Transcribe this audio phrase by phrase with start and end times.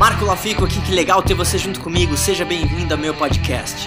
[0.00, 2.16] Marco Lafico aqui, que legal ter você junto comigo.
[2.16, 3.86] Seja bem-vindo ao meu podcast.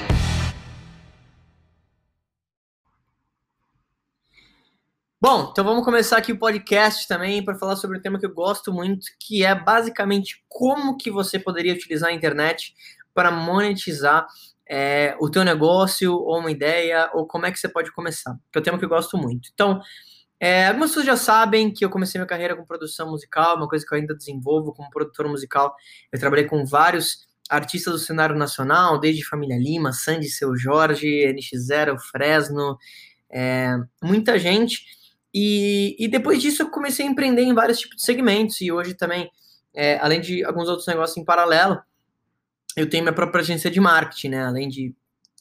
[5.20, 8.32] Bom, então vamos começar aqui o podcast também para falar sobre um tema que eu
[8.32, 12.75] gosto muito, que é basicamente como que você poderia utilizar a internet
[13.11, 14.27] para monetizar
[14.70, 18.59] é, o teu negócio ou uma ideia ou como é que você pode começar, que
[18.59, 19.50] é um tema que eu gosto muito.
[19.52, 19.82] Então,
[20.46, 23.86] é, algumas pessoas já sabem que eu comecei minha carreira com produção musical, uma coisa
[23.88, 25.73] que eu ainda desenvolvo como produtor musical.
[26.12, 31.98] Eu trabalhei com vários artistas do cenário nacional, desde Família Lima, Sandy Seu Jorge, NX0,
[32.12, 32.78] Fresno,
[33.32, 34.84] é, muita gente.
[35.34, 38.60] E, e, depois disso eu comecei a empreender em vários tipos de segmentos.
[38.60, 39.32] E hoje também,
[39.73, 41.82] é, além de alguns outros negócios em paralelo,
[42.76, 44.44] eu tenho minha própria agência de marketing, né?
[44.44, 44.94] Além de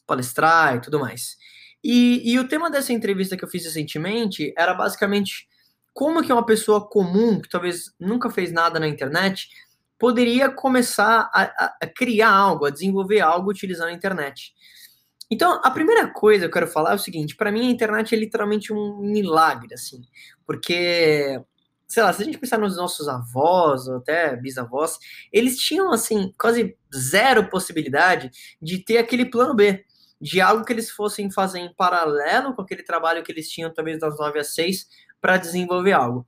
[0.07, 1.35] palestrar e tudo mais.
[1.83, 5.47] E, e o tema dessa entrevista que eu fiz recentemente era basicamente
[5.93, 9.49] como que uma pessoa comum, que talvez nunca fez nada na internet,
[9.99, 14.53] poderia começar a, a, criar algo, a desenvolver algo utilizando a internet.
[15.29, 18.13] Então, a primeira coisa que eu quero falar é o seguinte: para mim, a internet
[18.13, 20.01] é literalmente um milagre, assim,
[20.45, 21.39] porque,
[21.87, 24.97] sei lá, se a gente pensar nos nossos avós ou até bisavós,
[25.31, 29.85] eles tinham, assim, quase zero possibilidade de ter aquele plano B
[30.23, 33.99] de algo que eles fossem fazer em paralelo com aquele trabalho que eles tinham, talvez
[33.99, 34.87] das 9 às 6,
[35.19, 36.25] para desenvolver algo.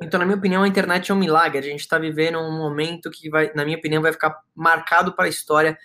[0.00, 1.58] Então, na minha opinião, a internet é um milagre.
[1.58, 5.24] A gente está vivendo um momento que, vai, na minha opinião, vai ficar marcado para
[5.24, 5.76] a história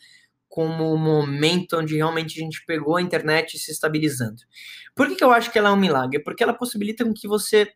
[0.48, 4.44] como um momento onde realmente a gente pegou a internet se estabilizando.
[4.95, 6.22] Por que, que eu acho que ela é um milagre?
[6.22, 7.73] Porque ela possibilita que você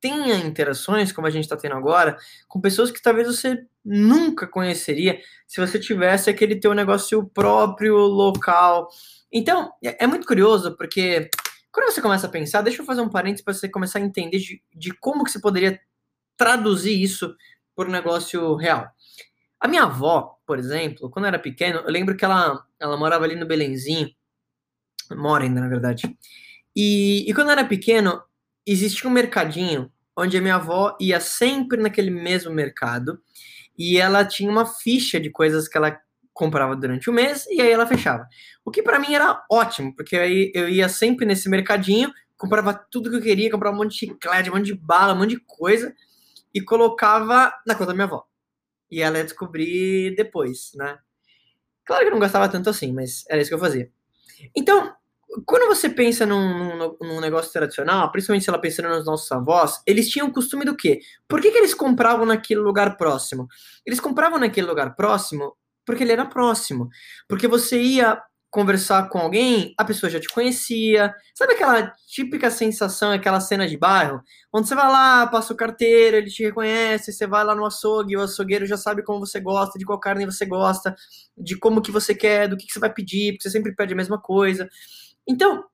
[0.00, 2.16] tenha interações, como a gente está tendo agora,
[2.48, 8.88] com pessoas que talvez você nunca conheceria se você tivesse aquele teu negócio próprio, local.
[9.32, 11.28] Então, é, é muito curioso, porque
[11.72, 14.38] quando você começa a pensar, deixa eu fazer um parênteses para você começar a entender
[14.38, 15.80] de, de como que você poderia
[16.36, 17.34] traduzir isso
[17.76, 18.88] por um negócio real.
[19.60, 23.24] A minha avó, por exemplo, quando eu era pequeno, eu lembro que ela, ela morava
[23.24, 24.10] ali no Belenzinho,
[25.12, 26.16] mora ainda, na verdade.
[26.74, 28.22] E, e quando eu era pequeno,
[28.72, 33.20] existia um mercadinho onde a minha avó ia sempre naquele mesmo mercado
[33.78, 35.98] e ela tinha uma ficha de coisas que ela
[36.32, 38.26] comprava durante o mês e aí ela fechava.
[38.64, 43.10] O que para mim era ótimo, porque aí eu ia sempre nesse mercadinho, comprava tudo
[43.10, 45.40] que eu queria, comprava um monte de chiclete, um monte de bala, um monte de
[45.46, 45.94] coisa
[46.54, 48.24] e colocava na conta da minha avó.
[48.90, 50.98] E ela ia descobrir depois, né?
[51.84, 53.90] Claro que eu não gostava tanto assim, mas era isso que eu fazia.
[54.56, 54.94] Então,
[55.46, 59.80] quando você pensa num, num, num, negócio tradicional, principalmente se ela pensando nos nossos avós,
[59.86, 61.00] eles tinham o costume do quê?
[61.28, 63.46] Por que, que eles compravam naquele lugar próximo?
[63.86, 66.88] Eles compravam naquele lugar próximo porque ele era próximo.
[67.28, 68.20] Porque você ia
[68.50, 71.14] conversar com alguém, a pessoa já te conhecia.
[71.34, 74.20] Sabe aquela típica sensação, aquela cena de bairro?
[74.52, 78.16] Onde você vai lá, passa o carteiro, ele te reconhece, você vai lá no açougue,
[78.16, 80.94] o açougueiro já sabe como você gosta, de qual carne você gosta,
[81.36, 83.94] de como que você quer, do que, que você vai pedir, porque você sempre pede
[83.94, 84.68] a mesma coisa.
[85.30, 85.64] Então,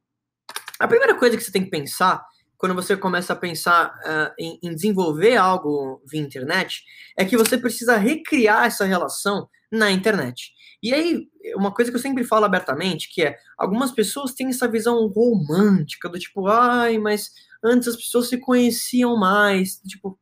[0.79, 2.23] a primeira coisa que você tem que pensar
[2.59, 6.85] quando você começa a pensar uh, em, em, desenvolver algo via internet
[7.17, 10.53] é que você precisa recriar essa relação na internet.
[10.83, 14.69] E aí, uma coisa que eu sempre falo abertamente, que é, algumas pessoas têm essa
[14.69, 17.31] visão romântica, do tipo, ai, mas
[17.65, 20.19] antes as pessoas se conheciam mais, tipo,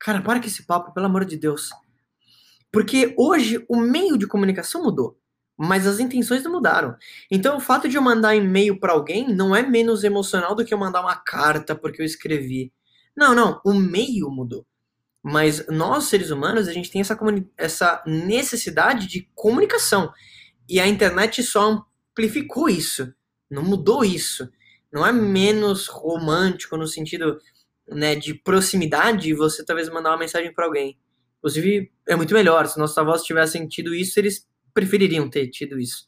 [0.00, 1.68] cara, para com esse papo, pelo amor de Deus.
[2.72, 5.21] Porque hoje o meio de comunicação mudou
[5.64, 6.96] mas as intenções não mudaram.
[7.30, 10.74] Então, o fato de eu mandar e-mail para alguém não é menos emocional do que
[10.74, 12.72] eu mandar uma carta porque eu escrevi.
[13.16, 14.66] Não, não, o meio mudou.
[15.22, 17.16] Mas nós, seres humanos, a gente tem essa,
[17.56, 20.12] essa necessidade de comunicação.
[20.68, 23.14] E a internet só amplificou isso,
[23.48, 24.50] não mudou isso.
[24.92, 27.38] Não é menos romântico no sentido
[27.88, 30.98] né, de proximidade você talvez mandar uma mensagem para alguém.
[31.38, 32.66] Inclusive, é muito melhor.
[32.66, 36.06] Se nossos avós tivessem tido isso, eles prefeririam ter tido isso.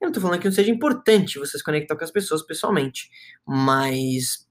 [0.00, 3.10] Eu não estou falando que não seja importante você se conectar com as pessoas pessoalmente,
[3.46, 4.46] mas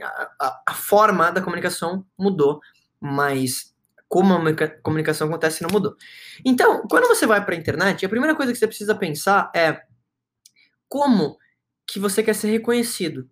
[0.00, 2.60] a, a, a forma da comunicação mudou,
[3.00, 3.72] mas
[4.08, 5.96] como a comunicação acontece não mudou.
[6.44, 9.82] Então, quando você vai para a internet, a primeira coisa que você precisa pensar é
[10.86, 11.38] como
[11.86, 13.30] que você quer ser reconhecido.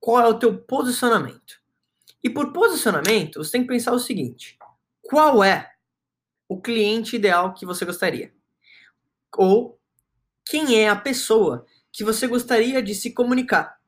[0.00, 1.60] Qual é o teu posicionamento?
[2.24, 4.56] E por posicionamento, você tem que pensar o seguinte:
[5.02, 5.70] qual é
[6.48, 8.32] o cliente ideal que você gostaria?
[9.36, 9.78] Ou
[10.44, 13.78] quem é a pessoa que você gostaria de se comunicar.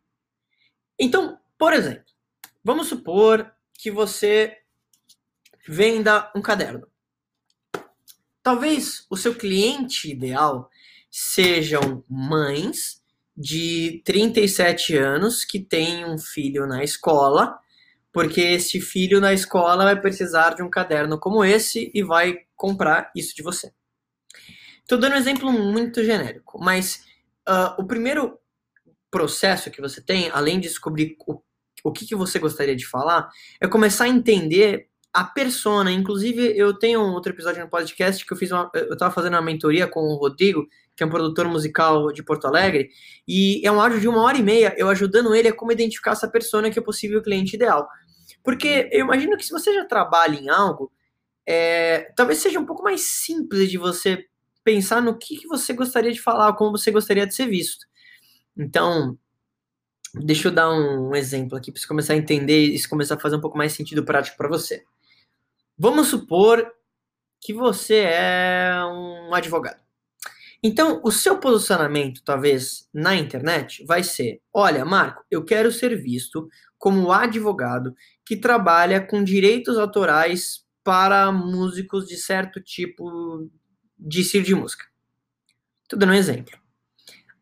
[0.99, 2.05] Então, por exemplo,
[2.63, 4.59] vamos supor que você
[5.67, 6.87] venda um caderno.
[8.43, 10.71] Talvez o seu cliente ideal
[11.11, 13.03] sejam mães
[13.37, 17.59] de 37 anos que têm um filho na escola,
[18.13, 23.11] porque esse filho na escola vai precisar de um caderno como esse e vai comprar
[23.17, 23.73] isso de você.
[24.85, 27.07] Estou dando um exemplo muito genérico, mas
[27.49, 28.39] uh, o primeiro
[29.11, 31.41] processo que você tem, além de descobrir o,
[31.83, 35.91] o que, que você gostaria de falar, é começar a entender a persona.
[35.91, 39.33] Inclusive, eu tenho um outro episódio no podcast que eu fiz uma, eu estava fazendo
[39.33, 42.91] uma mentoria com o Rodrigo, que é um produtor musical de Porto Alegre,
[43.27, 46.13] e é um áudio de uma hora e meia, eu ajudando ele a como identificar
[46.13, 47.89] essa persona que é o possível cliente ideal.
[48.43, 50.93] Porque eu imagino que se você já trabalha em algo,
[51.47, 54.27] é, talvez seja um pouco mais simples de você
[54.65, 57.87] pensar no que, que você gostaria de falar, como você gostaria de ser visto.
[58.57, 59.19] Então,
[60.15, 63.21] deixa eu dar um exemplo aqui para você começar a entender e isso começar a
[63.21, 64.83] fazer um pouco mais sentido prático para você.
[65.77, 66.67] Vamos supor
[67.41, 69.85] que você é um advogado.
[70.63, 76.49] Então, o seu posicionamento, talvez, na internet, vai ser: olha, Marco, eu quero ser visto
[76.79, 77.95] como advogado
[78.25, 83.51] que trabalha com direitos autorais para músicos de certo tipo
[83.99, 84.85] de estilo de música.
[85.83, 86.59] Estou dando um exemplo.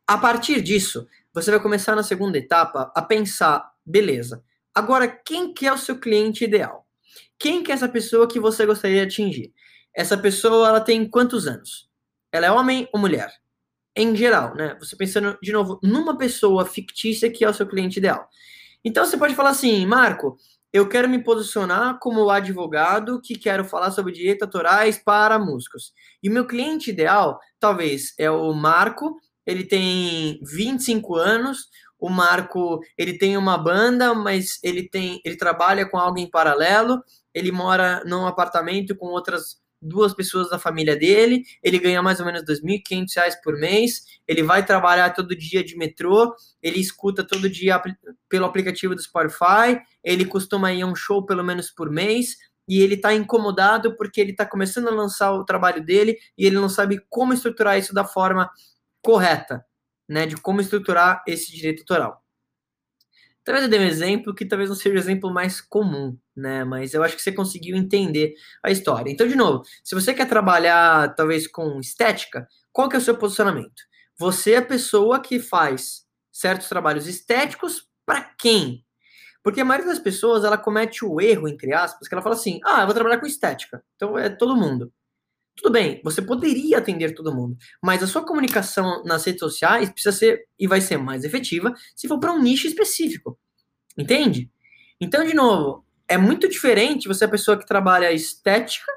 [0.06, 4.44] A partir disso, você vai começar na segunda etapa a pensar: beleza,
[4.74, 6.86] agora quem que é o seu cliente ideal?
[7.38, 9.52] Quem que é essa pessoa que você gostaria de atingir?
[9.94, 11.88] Essa pessoa, ela tem quantos anos?
[12.30, 13.32] Ela é homem ou mulher?
[13.94, 14.76] Em geral, né?
[14.80, 18.28] Você pensando de novo numa pessoa fictícia que é o seu cliente ideal.
[18.84, 20.36] Então você pode falar assim, Marco,
[20.72, 25.92] eu quero me posicionar como advogado que quero falar sobre direitos autorais para músicos.
[26.22, 29.16] E meu cliente ideal, talvez, é o Marco,
[29.46, 35.88] ele tem 25 anos, o Marco, ele tem uma banda, mas ele tem, ele trabalha
[35.88, 37.02] com algo em paralelo,
[37.34, 42.26] ele mora num apartamento com outras duas pessoas da família dele, ele ganha mais ou
[42.26, 47.50] menos R$ 2.500 por mês, ele vai trabalhar todo dia de metrô, ele escuta todo
[47.50, 47.82] dia
[48.28, 52.36] pelo aplicativo do Spotify, ele costuma ir a um show pelo menos por mês,
[52.68, 56.56] e ele está incomodado porque ele está começando a lançar o trabalho dele e ele
[56.56, 58.48] não sabe como estruturar isso da forma
[59.02, 59.64] correta,
[60.08, 62.21] né, de como estruturar esse direito autoral.
[63.44, 66.64] Talvez eu dê um exemplo que talvez não seja o exemplo mais comum, né?
[66.64, 69.10] Mas eu acho que você conseguiu entender a história.
[69.10, 73.16] Então, de novo, se você quer trabalhar talvez com estética, qual que é o seu
[73.16, 73.82] posicionamento?
[74.16, 78.84] Você é a pessoa que faz certos trabalhos estéticos para quem?
[79.42, 82.60] Porque a maioria das pessoas, ela comete o erro, entre aspas, que ela fala assim,
[82.64, 83.82] ah, eu vou trabalhar com estética.
[83.96, 84.92] Então, é todo mundo.
[85.56, 90.16] Tudo bem, você poderia atender todo mundo, mas a sua comunicação nas redes sociais precisa
[90.16, 93.38] ser e vai ser mais efetiva se for para um nicho específico.
[93.96, 94.50] Entende?
[95.00, 98.90] Então, de novo, é muito diferente você é a pessoa que trabalha estética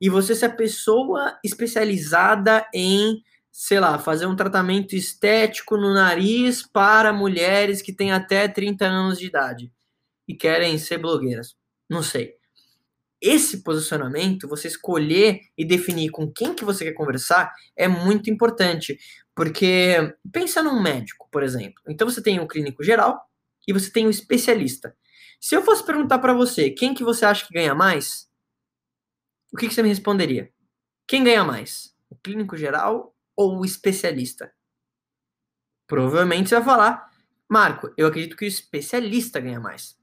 [0.00, 3.20] e você ser a pessoa especializada em,
[3.50, 9.18] sei lá, fazer um tratamento estético no nariz para mulheres que têm até 30 anos
[9.18, 9.72] de idade
[10.28, 11.56] e querem ser blogueiras.
[11.90, 12.36] Não sei
[13.20, 18.98] esse posicionamento, você escolher e definir com quem que você quer conversar é muito importante,
[19.34, 21.82] porque pensa num médico, por exemplo.
[21.88, 23.28] Então você tem o clínico geral
[23.66, 24.96] e você tem o especialista.
[25.40, 28.28] Se eu fosse perguntar para você, quem que você acha que ganha mais?
[29.52, 30.52] O que, que você me responderia?
[31.06, 31.94] Quem ganha mais?
[32.10, 34.52] O clínico geral ou o especialista?
[35.86, 37.10] Provavelmente você vai falar,
[37.48, 39.96] Marco, eu acredito que o especialista ganha mais.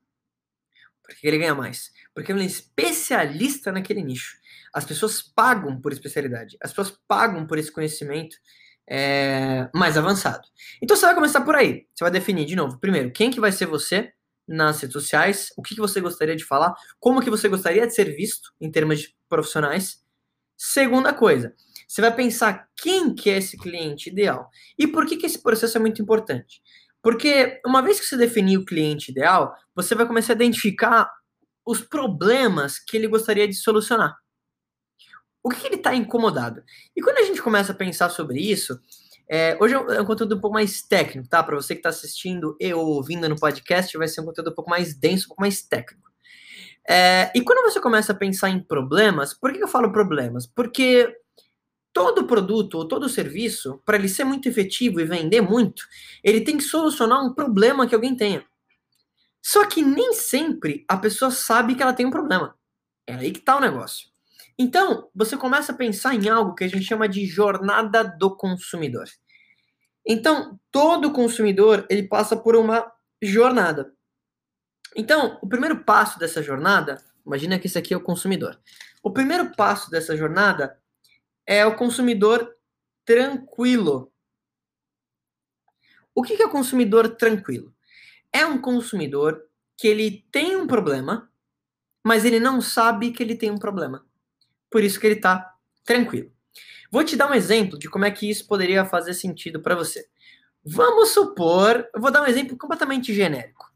[1.03, 1.91] Por que ele ganha mais?
[2.13, 4.37] Porque ele é especialista naquele nicho.
[4.73, 6.57] As pessoas pagam por especialidade.
[6.61, 8.35] As pessoas pagam por esse conhecimento
[8.89, 10.47] é, mais avançado.
[10.81, 11.85] Então você vai começar por aí.
[11.93, 14.13] Você vai definir, de novo, primeiro, quem que vai ser você
[14.47, 17.93] nas redes sociais, o que, que você gostaria de falar, como que você gostaria de
[17.93, 20.03] ser visto em termos de profissionais.
[20.57, 21.55] Segunda coisa,
[21.87, 24.49] você vai pensar quem que é esse cliente ideal.
[24.77, 26.61] E por que, que esse processo é muito importante?
[27.03, 31.11] Porque uma vez que você definir o cliente ideal, você vai começar a identificar
[31.65, 34.15] os problemas que ele gostaria de solucionar.
[35.43, 36.63] O que, que ele está incomodado?
[36.95, 38.79] E quando a gente começa a pensar sobre isso,
[39.29, 41.43] é, hoje é um conteúdo um pouco mais técnico, tá?
[41.43, 44.69] Para você que está assistindo e ouvindo no podcast, vai ser um conteúdo um pouco
[44.69, 46.09] mais denso, um pouco mais técnico.
[46.87, 50.45] É, e quando você começa a pensar em problemas, por que eu falo problemas?
[50.45, 51.13] Porque
[51.93, 55.87] todo produto ou todo serviço, para ele ser muito efetivo e vender muito,
[56.23, 58.43] ele tem que solucionar um problema que alguém tenha.
[59.41, 62.57] Só que nem sempre a pessoa sabe que ela tem um problema.
[63.05, 64.07] É aí que está o negócio.
[64.57, 69.05] Então, você começa a pensar em algo que a gente chama de jornada do consumidor.
[70.05, 73.93] Então, todo consumidor, ele passa por uma jornada.
[74.95, 78.59] Então, o primeiro passo dessa jornada, imagina que esse aqui é o consumidor.
[79.01, 80.77] O primeiro passo dessa jornada
[81.45, 82.55] é o consumidor
[83.05, 84.11] tranquilo.
[86.15, 87.73] O que é o consumidor tranquilo?
[88.31, 89.43] É um consumidor
[89.77, 91.29] que ele tem um problema,
[92.03, 94.05] mas ele não sabe que ele tem um problema.
[94.69, 96.31] Por isso que ele tá tranquilo.
[96.91, 100.07] Vou te dar um exemplo de como é que isso poderia fazer sentido para você.
[100.63, 103.73] Vamos supor, eu vou dar um exemplo completamente genérico.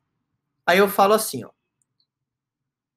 [0.66, 1.50] Aí eu falo assim, ó.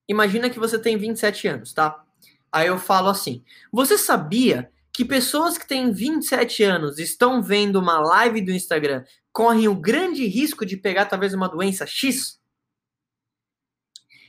[0.07, 2.05] Imagina que você tem 27 anos, tá?
[2.53, 8.01] Aí eu falo assim: Você sabia que pessoas que têm 27 anos estão vendo uma
[8.01, 12.41] live do Instagram correm o grande risco de pegar talvez uma doença X?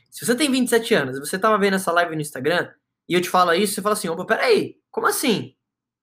[0.10, 2.72] Se você tem 27 anos e você estava vendo essa live no Instagram
[3.08, 5.56] e eu te falo isso, você fala assim: opa, peraí, como assim?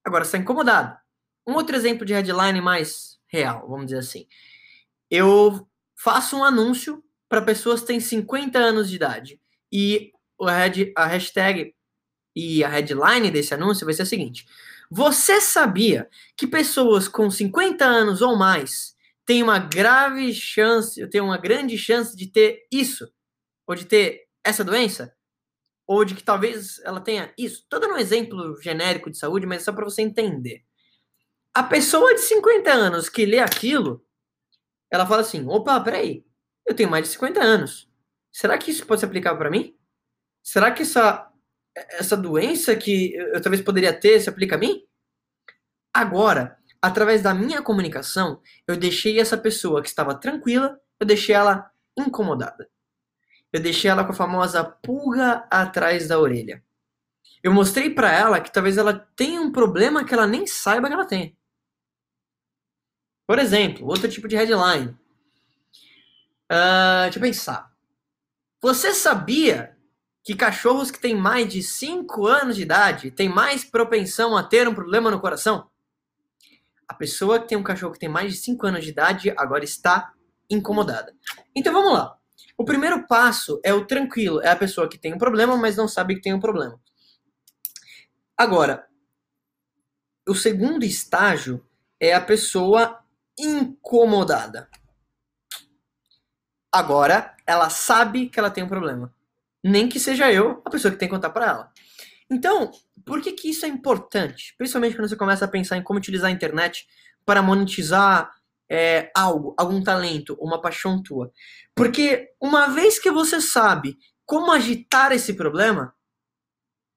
[0.05, 0.99] Agora você está incomodado.
[1.47, 4.27] Um outro exemplo de headline mais real, vamos dizer assim.
[5.11, 9.41] Eu faço um anúncio para pessoas que têm 50 anos de idade
[9.73, 10.13] e
[10.97, 11.75] a hashtag
[12.39, 14.47] e a headline desse anúncio vai ser a seguinte:
[14.89, 18.95] Você sabia que pessoas com 50 anos ou mais
[19.27, 23.13] têm uma grave chance, têm uma grande chance de ter isso?
[23.67, 25.13] Ou de ter essa doença?
[25.85, 27.63] Ou de que talvez ela tenha isso?
[27.63, 30.63] Estou dando um exemplo genérico de saúde, mas é só para você entender.
[31.53, 34.07] A pessoa de 50 anos que lê aquilo,
[34.93, 36.25] ela fala assim: opa, peraí,
[36.65, 37.91] eu tenho mais de 50 anos.
[38.31, 39.77] Será que isso pode se aplicar para mim?
[40.41, 41.28] Será que essa
[41.91, 44.83] essa doença que eu talvez poderia ter se aplica a mim?
[45.93, 51.71] Agora, através da minha comunicação, eu deixei essa pessoa que estava tranquila, eu deixei ela
[51.97, 52.69] incomodada.
[53.53, 56.63] Eu deixei ela com a famosa pulga atrás da orelha.
[57.43, 60.95] Eu mostrei para ela que talvez ela tenha um problema que ela nem saiba que
[60.95, 61.37] ela tem.
[63.27, 64.89] Por exemplo, outro tipo de headline.
[66.51, 67.73] Uh, deixa eu pensar.
[68.61, 69.78] Você sabia
[70.29, 74.69] que cachorros que têm mais de 5 anos de idade têm mais propensão a ter
[74.69, 75.71] um problema no coração?
[76.87, 79.65] A pessoa que tem um cachorro que tem mais de 5 anos de idade agora
[79.65, 80.13] está
[80.51, 81.17] incomodada.
[81.57, 82.15] Então vamos lá.
[82.59, 85.89] O primeiro passo é o tranquilo, é a pessoa que tem um problema, mas não
[85.89, 86.79] sabe que tem um problema.
[88.37, 88.87] Agora,
[90.29, 91.67] o segundo estágio
[91.99, 93.03] é a pessoa
[93.39, 94.69] incomodada.
[96.71, 99.17] Agora, ela sabe que ela tem um problema
[99.63, 101.73] nem que seja eu a pessoa que tem que contar para ela.
[102.31, 102.71] Então,
[103.05, 104.55] por que, que isso é importante?
[104.59, 106.87] Principalmente quando você começa a pensar em como utilizar a internet
[107.25, 108.31] para monetizar
[108.71, 111.33] é, algo, algum talento, uma paixão tua.
[111.75, 113.97] Porque uma vez que você sabe
[114.27, 115.95] como agitar esse problema,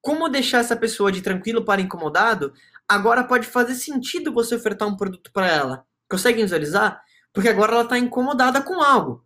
[0.02, 2.52] como deixar essa pessoa de tranquilo para incomodado,
[2.86, 5.86] agora pode fazer sentido você ofertar um produto para ela.
[6.10, 7.00] Consegue visualizar?
[7.32, 9.24] Porque agora ela está incomodada com algo.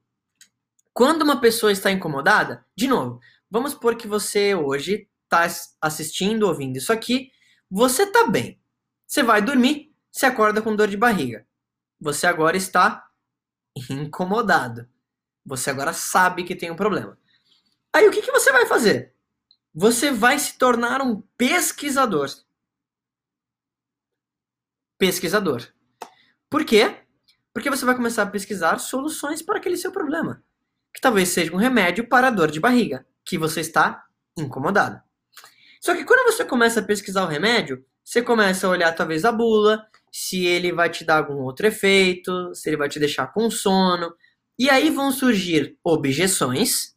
[0.96, 5.46] Quando uma pessoa está incomodada, de novo, vamos supor que você hoje está
[5.78, 7.30] assistindo, ouvindo isso aqui,
[7.70, 8.58] você está bem.
[9.06, 11.46] Você vai dormir, você acorda com dor de barriga.
[12.00, 13.10] Você agora está
[13.90, 14.88] incomodado.
[15.44, 17.18] Você agora sabe que tem um problema.
[17.92, 19.14] Aí o que, que você vai fazer?
[19.74, 22.30] Você vai se tornar um pesquisador.
[24.96, 25.62] Pesquisador.
[26.48, 27.04] Por quê?
[27.52, 30.42] Porque você vai começar a pesquisar soluções para aquele seu problema
[30.96, 34.02] que talvez seja um remédio para a dor de barriga, que você está
[34.34, 34.98] incomodado.
[35.78, 39.30] Só que quando você começa a pesquisar o remédio, você começa a olhar talvez a
[39.30, 43.50] bula, se ele vai te dar algum outro efeito, se ele vai te deixar com
[43.50, 44.10] sono.
[44.58, 46.96] E aí vão surgir objeções.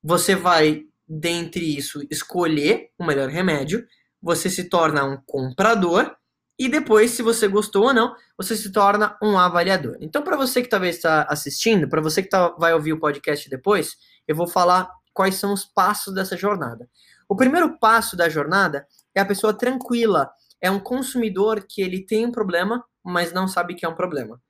[0.00, 3.84] Você vai, dentre isso, escolher o melhor remédio.
[4.22, 6.16] Você se torna um comprador
[6.58, 9.96] e depois, se você gostou ou não, você se torna um avaliador.
[10.00, 13.48] Então, para você que talvez está assistindo, para você que tá, vai ouvir o podcast
[13.48, 13.96] depois,
[14.26, 16.88] eu vou falar quais são os passos dessa jornada.
[17.28, 22.26] O primeiro passo da jornada é a pessoa tranquila, é um consumidor que ele tem
[22.26, 24.40] um problema, mas não sabe que é um problema.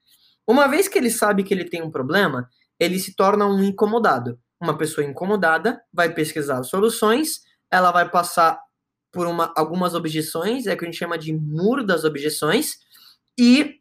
[0.46, 2.48] Uma vez que ele sabe que ele tem um problema,
[2.80, 4.40] ele se torna um incomodado.
[4.58, 8.58] Uma pessoa incomodada vai pesquisar soluções, ela vai passar
[9.12, 12.78] por uma, algumas objeções, é o que a gente chama de muro das objeções,
[13.38, 13.78] e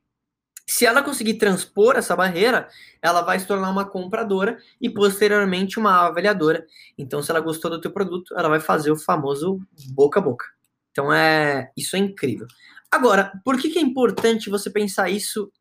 [0.70, 2.68] se ela conseguir transpor essa barreira,
[3.02, 6.66] ela vai se tornar uma compradora e posteriormente uma avaliadora.
[6.98, 9.60] Então, se ela gostou do teu produto, ela vai fazer o famoso
[9.92, 10.46] boca a boca.
[10.92, 12.48] Então, é isso é incrível.
[12.92, 15.52] Agora, por que, que é importante você pensar isso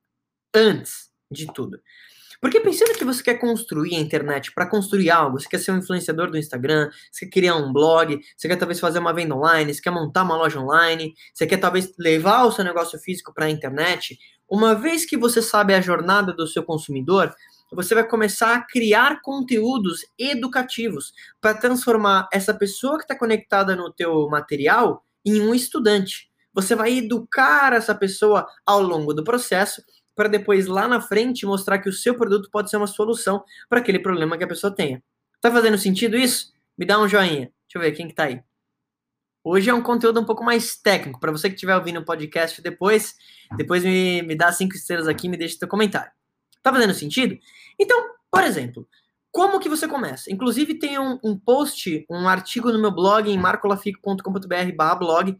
[0.55, 1.81] antes de tudo?
[2.47, 5.79] Porque pensando que você quer construir a internet para construir algo, você quer ser um
[5.79, 9.75] influenciador do Instagram, você quer criar um blog, você quer talvez fazer uma venda online,
[9.75, 13.47] você quer montar uma loja online, você quer talvez levar o seu negócio físico para
[13.47, 14.17] a internet,
[14.49, 17.35] uma vez que você sabe a jornada do seu consumidor,
[17.73, 23.93] você vai começar a criar conteúdos educativos para transformar essa pessoa que está conectada no
[23.93, 26.29] teu material em um estudante.
[26.55, 29.83] Você vai educar essa pessoa ao longo do processo
[30.17, 33.81] para depois lá na frente mostrar que o seu produto pode ser uma solução para
[33.81, 35.03] aquele problema que a pessoa tenha.
[35.41, 36.53] Tá fazendo sentido isso?
[36.77, 37.53] Me dá um joinha.
[37.69, 38.41] Deixa eu ver quem que tá aí.
[39.45, 41.21] Hoje é um conteúdo um pouco mais técnico.
[41.21, 43.15] Para você que estiver ouvindo o podcast depois,
[43.57, 46.11] depois me, me dá cinco estrelas aqui e me deixa seu comentário.
[46.63, 47.39] Tá fazendo sentido?
[47.79, 48.89] Então, por exemplo,
[49.31, 50.33] como que você começa?
[50.33, 55.39] Inclusive tem um, um post, um artigo no meu blog em marcolafico.com.br blog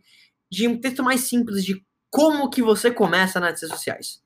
[0.51, 4.26] de um texto mais simples de como que você começa nas redes sociais.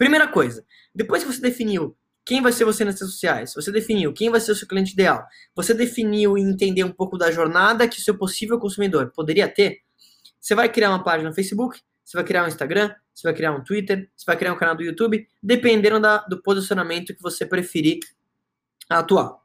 [0.00, 0.64] Primeira coisa,
[0.94, 4.40] depois que você definiu quem vai ser você nas redes sociais, você definiu quem vai
[4.40, 8.02] ser o seu cliente ideal, você definiu e entender um pouco da jornada que o
[8.02, 9.80] seu possível consumidor poderia ter,
[10.40, 13.52] você vai criar uma página no Facebook, você vai criar um Instagram, você vai criar
[13.52, 17.44] um Twitter, você vai criar um canal do YouTube, dependendo da, do posicionamento que você
[17.44, 17.98] preferir
[18.88, 19.36] atuar.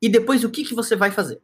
[0.00, 1.42] E depois o que, que você vai fazer?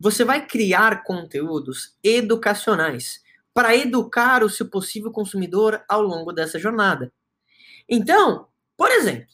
[0.00, 3.20] Você vai criar conteúdos educacionais
[3.52, 7.12] para educar o seu possível consumidor ao longo dessa jornada.
[7.88, 9.32] Então, por exemplo,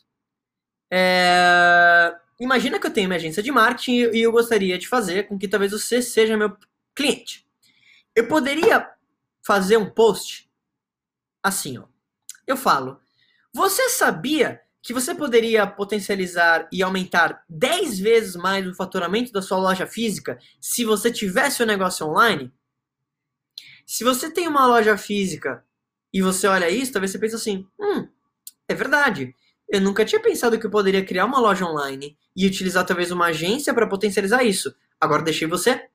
[0.90, 2.14] é...
[2.38, 5.48] imagina que eu tenho uma agência de marketing e eu gostaria de fazer com que
[5.48, 6.56] talvez você seja meu
[6.94, 7.46] cliente.
[8.14, 8.88] Eu poderia
[9.44, 10.48] fazer um post
[11.42, 11.84] assim, ó.
[12.46, 13.00] Eu falo:
[13.52, 19.58] Você sabia que você poderia potencializar e aumentar 10 vezes mais o faturamento da sua
[19.58, 22.52] loja física se você tivesse o um negócio online?
[23.86, 25.64] Se você tem uma loja física
[26.12, 28.08] e você olha isso, talvez você pense assim: hum,
[28.68, 29.34] é verdade.
[29.68, 33.26] Eu nunca tinha pensado que eu poderia criar uma loja online e utilizar talvez uma
[33.26, 34.74] agência para potencializar isso.
[35.00, 35.88] Agora deixei você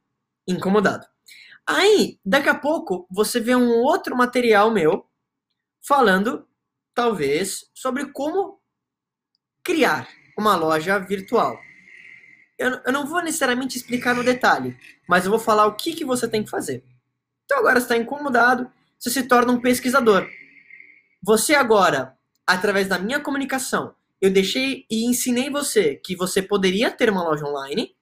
[0.48, 1.06] incomodado.
[1.66, 5.06] Aí, daqui a pouco, você vê um outro material meu
[5.82, 6.48] falando,
[6.94, 8.60] talvez, sobre como
[9.64, 11.60] criar uma loja virtual.
[12.58, 14.76] Eu, eu não vou necessariamente explicar no detalhe,
[15.08, 16.84] mas eu vou falar o que, que você tem que fazer.
[17.46, 20.28] Então agora está incomodado, você se torna um pesquisador.
[21.22, 22.18] Você agora,
[22.54, 27.46] através da minha comunicação, eu deixei e ensinei você que você poderia ter uma loja
[27.46, 27.96] online.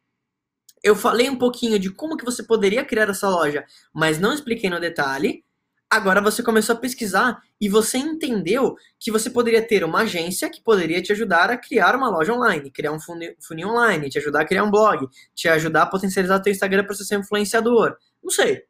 [0.83, 4.69] Eu falei um pouquinho de como que você poderia criar essa loja, mas não expliquei
[4.69, 5.43] no detalhe.
[5.89, 10.62] Agora você começou a pesquisar e você entendeu que você poderia ter uma agência que
[10.62, 14.45] poderia te ajudar a criar uma loja online, criar um funil, online, te ajudar a
[14.45, 17.95] criar um blog, te ajudar a potencializar teu Instagram para ser influenciador.
[18.21, 18.65] Não sei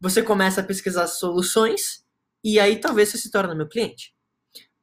[0.00, 2.04] você começa a pesquisar soluções
[2.44, 4.14] e aí talvez você se torne meu cliente.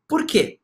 [0.08, 0.60] Por quê?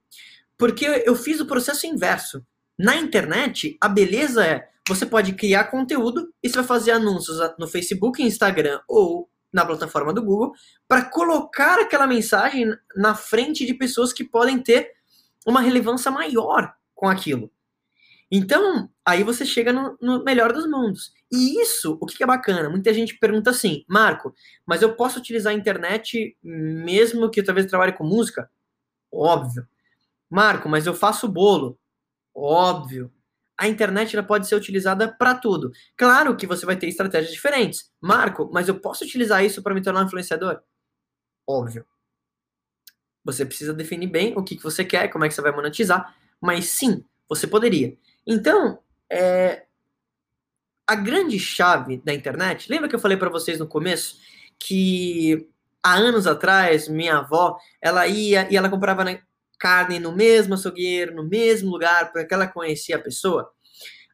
[0.58, 2.46] Porque eu fiz o processo inverso.
[2.78, 7.68] Na internet, a beleza é você pode criar conteúdo e você vai fazer anúncios no
[7.68, 10.54] Facebook, Instagram ou na plataforma do Google
[10.88, 14.92] para colocar aquela mensagem na frente de pessoas que podem ter
[15.46, 17.52] uma relevância maior com aquilo.
[18.32, 21.12] Então, aí você chega no, no, melhor dos mundos.
[21.32, 22.70] E isso, o que é bacana?
[22.70, 24.34] Muita gente pergunta assim, Marco,
[24.66, 28.50] mas eu posso utilizar a internet mesmo que eu talvez trabalhe com música?
[29.12, 29.68] Óbvio.
[30.30, 31.80] Marco, mas eu faço bolo?
[32.36, 33.12] Óbvio.
[33.58, 35.72] A internet ela pode ser utilizada para tudo.
[35.98, 37.92] Claro que você vai ter estratégias diferentes.
[38.00, 40.62] Marco, mas eu posso utilizar isso para me tornar um influenciador?
[41.48, 41.86] Óbvio.
[43.24, 46.16] Você precisa definir bem o que, que você quer, como é que você vai monetizar,
[46.40, 47.98] mas sim, você poderia.
[48.26, 48.80] Então,
[49.12, 49.66] é,
[50.88, 54.18] a grande chave da internet, lembra que eu falei para vocês no começo
[54.58, 55.48] que
[55.84, 59.04] há anos atrás minha avó ela ia e ela comprava
[59.60, 63.52] carne no mesmo açougueiro, no mesmo lugar, porque ela conhecia a pessoa?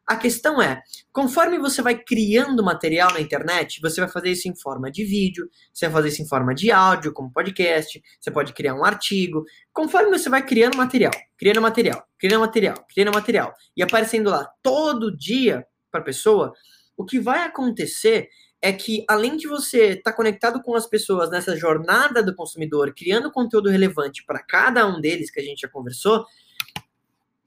[0.06, 4.56] A questão é, conforme você vai criando material na internet, você vai fazer isso em
[4.56, 8.52] forma de vídeo, você vai fazer isso em forma de áudio, como podcast, você pode
[8.52, 9.42] criar um artigo.
[9.72, 15.16] Conforme você vai criando material, criando material, criando material, criando material e aparecendo lá todo
[15.16, 16.52] dia para a pessoa,
[16.96, 18.28] o que vai acontecer
[18.66, 22.92] é que além de você estar tá conectado com as pessoas nessa jornada do consumidor,
[22.92, 26.26] criando conteúdo relevante para cada um deles que a gente já conversou,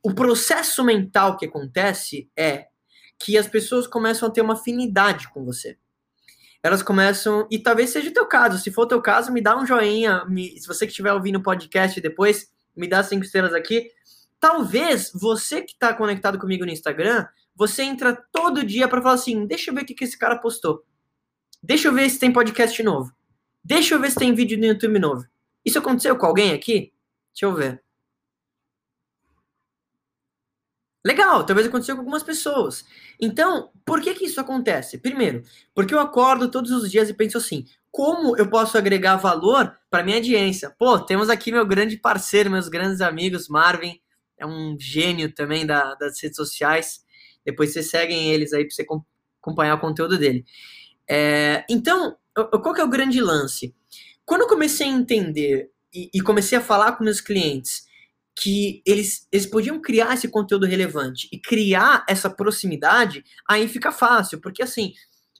[0.01, 2.67] o processo mental que acontece é
[3.19, 5.77] que as pessoas começam a ter uma afinidade com você.
[6.63, 9.57] Elas começam, e talvez seja o teu caso, se for o teu caso, me dá
[9.57, 13.53] um joinha, me, se você que estiver ouvindo o podcast depois, me dá cinco estrelas
[13.53, 13.91] aqui.
[14.39, 19.45] Talvez você que está conectado comigo no Instagram, você entra todo dia para falar assim,
[19.45, 20.85] deixa eu ver o que, que esse cara postou.
[21.61, 23.11] Deixa eu ver se tem podcast novo.
[23.63, 25.25] Deixa eu ver se tem vídeo no YouTube novo.
[25.65, 26.93] Isso aconteceu com alguém aqui?
[27.33, 27.83] Deixa eu ver.
[31.05, 32.85] Legal, talvez aconteceu com algumas pessoas.
[33.19, 34.97] Então, por que que isso acontece?
[34.97, 35.43] Primeiro,
[35.73, 40.03] porque eu acordo todos os dias e penso assim: como eu posso agregar valor para
[40.03, 40.69] minha audiência?
[40.77, 43.99] Pô, temos aqui meu grande parceiro, meus grandes amigos, Marvin,
[44.37, 47.03] é um gênio também da, das redes sociais.
[47.45, 48.85] Depois vocês seguem eles aí para você
[49.41, 50.45] acompanhar o conteúdo dele.
[51.09, 53.73] É, então, qual que é o grande lance?
[54.25, 57.87] Quando eu comecei a entender e, e comecei a falar com meus clientes
[58.39, 64.39] que eles, eles podiam criar esse conteúdo relevante e criar essa proximidade, aí fica fácil,
[64.39, 64.93] porque assim,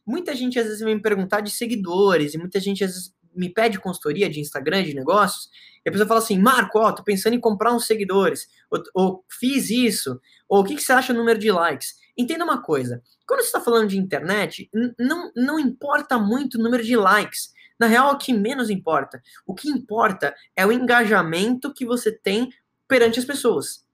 [0.06, 3.48] muita gente às vezes vem me perguntar de seguidores, e muita gente às vezes me
[3.48, 5.50] pede consultoria de Instagram, de negócios,
[5.86, 9.26] e a pessoa fala assim, Marco, ó, tô pensando em comprar uns seguidores, ou, ou
[9.30, 11.96] fiz isso, ou o que, que você acha do número de likes?
[12.18, 16.84] Entenda uma coisa, quando você está falando de internet, não, não importa muito o número
[16.84, 19.22] de likes, na real, o que menos importa.
[19.46, 22.50] O que importa é o engajamento que você tem
[22.88, 23.86] perante as pessoas.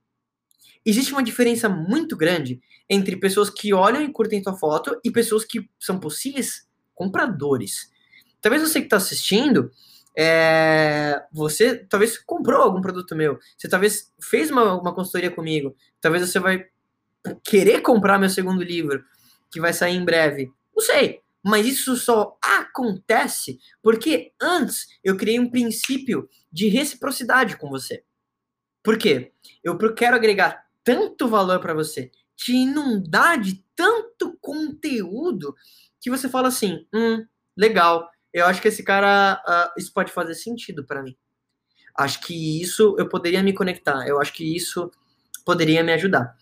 [0.84, 5.44] Existe uma diferença muito grande entre pessoas que olham e curtem tua foto e pessoas
[5.44, 7.90] que são possíveis compradores.
[8.40, 9.70] Talvez você que está assistindo,
[10.16, 16.26] é, você talvez comprou algum produto meu, você talvez fez uma, uma consultoria comigo, talvez
[16.28, 16.66] você vai
[17.44, 19.04] querer comprar meu segundo livro,
[19.50, 20.50] que vai sair em breve.
[20.74, 27.68] Não sei, mas isso só acontece porque antes eu criei um princípio de reciprocidade com
[27.68, 28.02] você.
[28.82, 29.32] Por quê?
[29.62, 35.54] Eu quero agregar tanto valor para você, te inundar de tanto conteúdo
[36.00, 37.26] que você fala assim: hum,
[37.56, 41.16] legal, eu acho que esse cara, uh, isso pode fazer sentido para mim.
[41.96, 44.90] Acho que isso eu poderia me conectar, eu acho que isso
[45.44, 46.34] poderia me ajudar.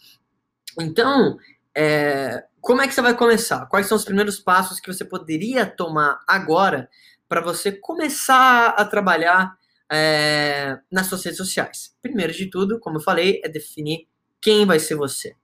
[0.80, 1.38] Então,
[1.76, 3.66] é, como é que você vai começar?
[3.66, 6.88] Quais são os primeiros passos que você poderia tomar agora
[7.28, 9.56] para você começar a trabalhar
[9.90, 11.96] é, nas suas redes sociais.
[12.02, 14.08] Primeiro de tudo, como eu falei, é definir
[14.40, 15.36] quem vai ser você.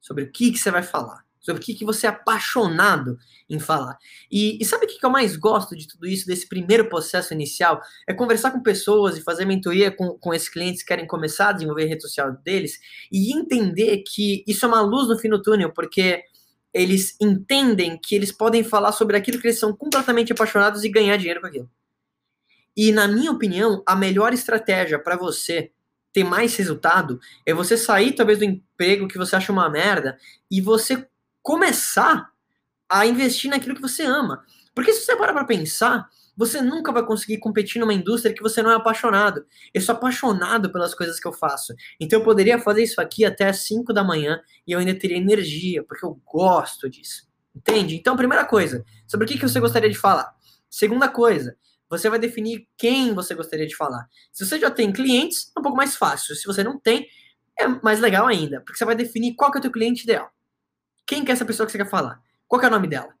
[0.00, 1.25] Sobre o que, que você vai falar.
[1.46, 3.16] Sobre o que, que você é apaixonado
[3.48, 3.96] em falar.
[4.28, 7.32] E, e sabe o que, que eu mais gosto de tudo isso, desse primeiro processo
[7.32, 7.80] inicial?
[8.08, 11.52] É conversar com pessoas e fazer mentoria com, com esses clientes que querem começar a
[11.52, 12.80] desenvolver a rede social deles
[13.12, 16.24] e entender que isso é uma luz no fim do túnel, porque
[16.74, 21.16] eles entendem que eles podem falar sobre aquilo que eles são completamente apaixonados e ganhar
[21.16, 21.70] dinheiro com aquilo.
[22.76, 25.70] E, na minha opinião, a melhor estratégia para você
[26.12, 30.18] ter mais resultado é você sair, talvez, do emprego que você acha uma merda
[30.50, 31.06] e você
[31.46, 32.32] começar
[32.88, 34.44] a investir naquilo que você ama.
[34.74, 38.60] Porque se você parar para pensar, você nunca vai conseguir competir numa indústria que você
[38.60, 39.46] não é apaixonado.
[39.72, 41.72] Eu sou apaixonado pelas coisas que eu faço.
[42.00, 45.16] Então eu poderia fazer isso aqui até as 5 da manhã e eu ainda teria
[45.16, 47.28] energia, porque eu gosto disso.
[47.54, 47.94] Entende?
[47.94, 50.34] Então, primeira coisa, sobre o que você gostaria de falar.
[50.68, 51.56] Segunda coisa,
[51.88, 54.08] você vai definir quem você gostaria de falar.
[54.32, 56.34] Se você já tem clientes, é um pouco mais fácil.
[56.34, 57.06] Se você não tem,
[57.56, 60.28] é mais legal ainda, porque você vai definir qual que é o teu cliente ideal.
[61.06, 62.20] Quem que é essa pessoa que você quer falar?
[62.48, 63.14] Qual que é o nome dela?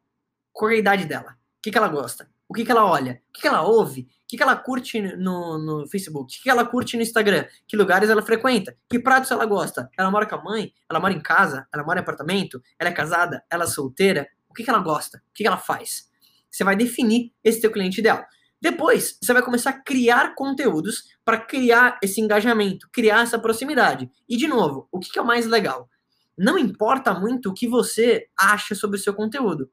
[0.52, 1.36] Qual é a idade dela?
[1.58, 2.28] O que, que ela gosta?
[2.48, 3.22] O que, que ela olha?
[3.28, 4.02] O que, que ela ouve?
[4.02, 6.32] O que, que ela curte no, no Facebook?
[6.32, 7.44] O que, que ela curte no Instagram?
[7.66, 8.76] Que lugares ela frequenta?
[8.88, 9.88] Que pratos ela gosta?
[9.96, 10.72] Ela mora com a mãe?
[10.90, 11.66] Ela mora em casa?
[11.72, 12.60] Ela mora em apartamento?
[12.76, 13.44] Ela é casada?
[13.48, 14.28] Ela é solteira?
[14.48, 15.18] O que, que ela gosta?
[15.18, 16.08] O que, que ela faz?
[16.50, 18.24] Você vai definir esse teu cliente ideal.
[18.60, 24.10] Depois, você vai começar a criar conteúdos para criar esse engajamento, criar essa proximidade.
[24.28, 25.88] E, de novo, o que é o mais legal?
[26.36, 29.70] Não importa muito o que você acha sobre o seu conteúdo.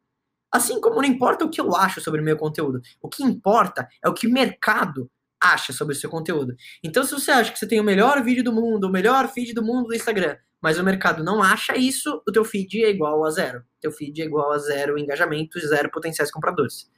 [0.51, 2.79] Assim como não importa o que eu acho sobre o meu conteúdo.
[3.01, 5.09] O que importa é o que o mercado
[5.41, 6.55] acha sobre o seu conteúdo.
[6.81, 9.53] Então, se você acha que você tem o melhor vídeo do mundo, o melhor feed
[9.53, 13.25] do mundo do Instagram, mas o mercado não acha isso, o teu feed é igual
[13.25, 13.59] a zero.
[13.59, 16.89] O teu feed é igual a zero engajamento, zero potenciais compradores.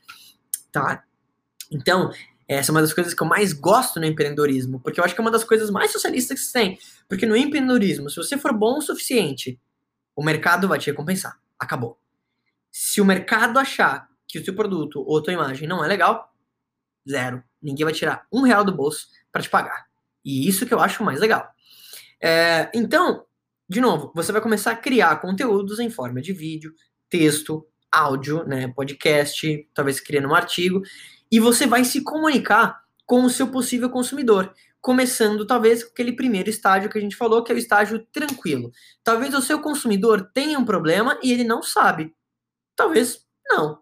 [0.71, 1.03] Tá?
[1.71, 2.11] Então,
[2.47, 5.21] essa é uma das coisas que eu mais gosto no empreendedorismo, porque eu acho que
[5.21, 6.79] é uma das coisas mais socialistas que se tem.
[7.07, 9.59] Porque no empreendedorismo, se você for bom o suficiente,
[10.15, 11.39] o mercado vai te recompensar.
[11.59, 11.99] Acabou.
[12.71, 16.33] Se o mercado achar que o seu produto ou a tua imagem não é legal,
[17.09, 17.43] zero.
[17.61, 19.85] Ninguém vai tirar um real do bolso para te pagar.
[20.23, 21.47] E isso que eu acho mais legal.
[22.21, 23.25] É, então,
[23.67, 26.73] de novo, você vai começar a criar conteúdos em forma de vídeo,
[27.09, 30.81] texto, áudio, né, podcast, talvez criando um artigo,
[31.31, 36.49] e você vai se comunicar com o seu possível consumidor, começando talvez com aquele primeiro
[36.49, 38.71] estágio que a gente falou, que é o estágio tranquilo.
[39.03, 42.15] Talvez o seu consumidor tenha um problema e ele não sabe.
[42.75, 43.81] Talvez não.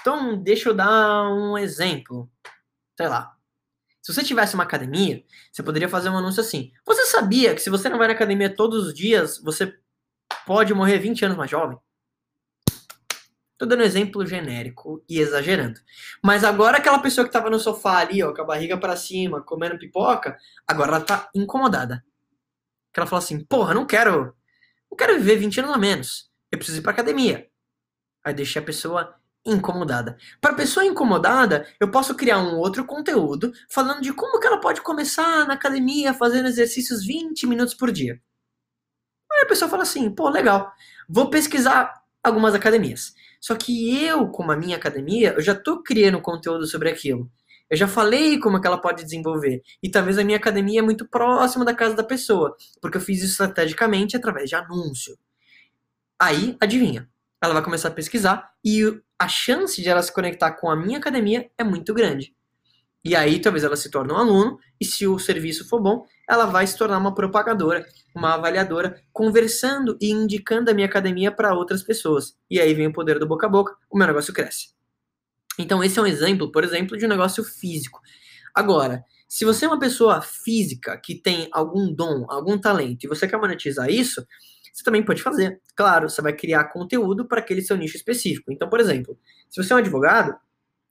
[0.00, 2.30] Então, deixa eu dar um exemplo.
[2.96, 3.34] Sei lá.
[4.02, 7.68] Se você tivesse uma academia, você poderia fazer um anúncio assim: Você sabia que se
[7.68, 9.76] você não vai na academia todos os dias, você
[10.46, 11.76] pode morrer 20 anos mais jovem?
[13.58, 15.80] Tô dando um exemplo genérico e exagerando.
[16.22, 19.42] Mas agora aquela pessoa que tava no sofá ali, ó, com a barriga para cima,
[19.42, 20.36] comendo pipoca,
[20.68, 22.04] agora ela tá incomodada.
[22.92, 24.34] Que ela fala assim: "Porra, não quero,
[24.90, 26.30] não quero viver 20 anos a menos.
[26.52, 27.48] Eu preciso ir para academia".
[28.24, 29.16] Aí deixa a pessoa
[29.46, 30.16] incomodada.
[30.40, 34.82] Para pessoa incomodada, eu posso criar um outro conteúdo falando de como que ela pode
[34.82, 38.20] começar na academia fazendo exercícios 20 minutos por dia.
[39.32, 40.72] Aí a pessoa fala assim: "Pô, legal.
[41.08, 41.92] Vou pesquisar
[42.22, 43.14] algumas academias".
[43.46, 47.30] Só que eu, como a minha academia, eu já tô criando conteúdo sobre aquilo.
[47.70, 49.62] Eu já falei como é que ela pode desenvolver.
[49.80, 53.18] E talvez a minha academia é muito próxima da casa da pessoa, porque eu fiz
[53.18, 55.16] isso estrategicamente através de anúncio.
[56.18, 57.08] Aí, adivinha?
[57.40, 58.82] Ela vai começar a pesquisar e
[59.16, 62.34] a chance de ela se conectar com a minha academia é muito grande.
[63.04, 66.46] E aí, talvez ela se torne um aluno, e se o serviço for bom, ela
[66.46, 71.82] vai se tornar uma propagadora, uma avaliadora, conversando e indicando a minha academia para outras
[71.82, 72.36] pessoas.
[72.50, 74.74] E aí vem o poder do boca a boca, o meu negócio cresce.
[75.58, 78.00] Então, esse é um exemplo, por exemplo, de um negócio físico.
[78.54, 83.26] Agora, se você é uma pessoa física que tem algum dom, algum talento, e você
[83.26, 84.24] quer monetizar isso,
[84.72, 85.60] você também pode fazer.
[85.74, 88.52] Claro, você vai criar conteúdo para aquele seu nicho específico.
[88.52, 90.36] Então, por exemplo, se você é um advogado,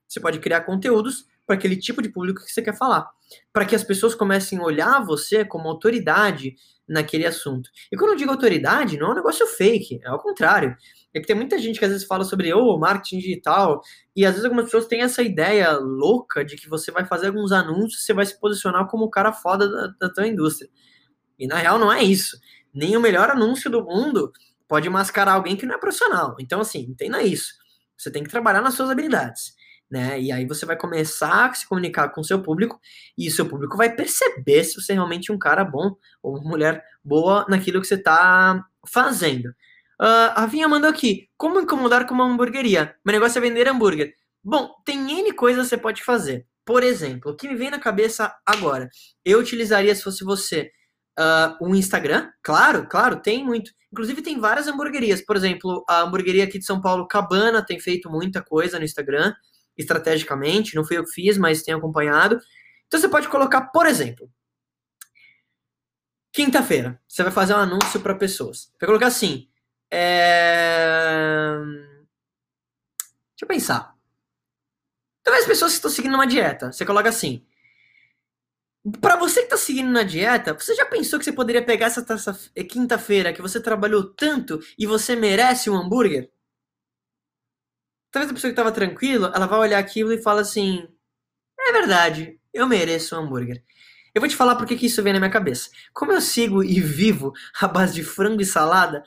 [0.08, 3.08] você pode criar conteúdos para aquele tipo de público que você quer falar,
[3.52, 6.56] para que as pessoas comecem a olhar você como autoridade
[6.88, 7.70] naquele assunto.
[7.90, 10.76] E quando eu digo autoridade, não é um negócio fake, é ao contrário.
[11.14, 13.80] É que tem muita gente que às vezes fala sobre oh, marketing digital,
[14.14, 17.52] e às vezes algumas pessoas têm essa ideia louca de que você vai fazer alguns
[17.52, 20.68] anúncios, você vai se posicionar como o cara foda da, da tua indústria.
[21.38, 22.36] E na real não é isso.
[22.74, 24.32] Nem o melhor anúncio do mundo
[24.68, 26.36] pode mascarar alguém que não é profissional.
[26.40, 27.54] Então, assim, entenda isso.
[27.96, 29.55] Você tem que trabalhar nas suas habilidades
[29.90, 30.20] né?
[30.20, 32.80] E aí você vai começar a se comunicar com o seu público
[33.16, 36.48] e o seu público vai perceber se você é realmente um cara bom ou uma
[36.48, 39.46] mulher boa naquilo que você está fazendo.
[40.00, 42.94] Uh, a Vinha mandou aqui: como incomodar com uma hamburgueria?
[43.04, 44.12] Meu negócio é vender hambúrguer.
[44.44, 46.46] Bom, tem N coisas que você pode fazer.
[46.64, 48.88] Por exemplo, o que me vem na cabeça agora?
[49.24, 50.70] Eu utilizaria, se fosse você,
[51.18, 52.28] uh, um Instagram.
[52.42, 53.70] Claro, claro, tem muito.
[53.92, 55.24] Inclusive, tem várias hamburguerias.
[55.24, 59.32] Por exemplo, a hamburgueria aqui de São Paulo, Cabana, tem feito muita coisa no Instagram
[59.76, 62.40] estrategicamente, não fui eu que fiz, mas tenho acompanhado.
[62.86, 64.30] Então você pode colocar, por exemplo,
[66.32, 68.72] quinta-feira, você vai fazer um anúncio para pessoas.
[68.80, 69.48] Vai colocar assim,
[69.90, 71.56] é...
[73.32, 73.94] deixa eu pensar.
[75.22, 77.44] Talvez as pessoas que estão seguindo uma dieta, você coloca assim,
[79.00, 82.04] para você que está seguindo na dieta, você já pensou que você poderia pegar essa
[82.68, 86.30] quinta-feira que você trabalhou tanto e você merece um hambúrguer?
[88.10, 90.86] Talvez a pessoa que estava tranquila, ela vai olhar aquilo e fala assim:
[91.58, 93.62] é verdade, eu mereço um hambúrguer.
[94.14, 95.68] Eu vou te falar porque que isso vem na minha cabeça.
[95.92, 99.02] Como eu sigo e vivo a base de frango e salada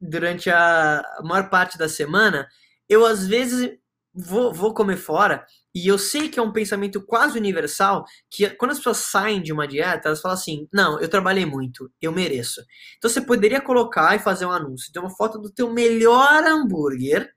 [0.00, 2.48] durante a maior parte da semana,
[2.88, 3.78] eu às vezes
[4.12, 8.72] vou, vou comer fora e eu sei que é um pensamento quase universal que quando
[8.72, 12.60] as pessoas saem de uma dieta, elas falam assim: não, eu trabalhei muito, eu mereço.
[12.96, 17.32] Então você poderia colocar e fazer um anúncio, ter uma foto do teu melhor hambúrguer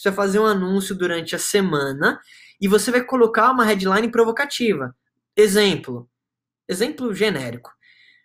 [0.00, 2.20] você vai fazer um anúncio durante a semana
[2.60, 4.94] e você vai colocar uma headline provocativa.
[5.36, 6.08] Exemplo.
[6.68, 7.70] Exemplo genérico.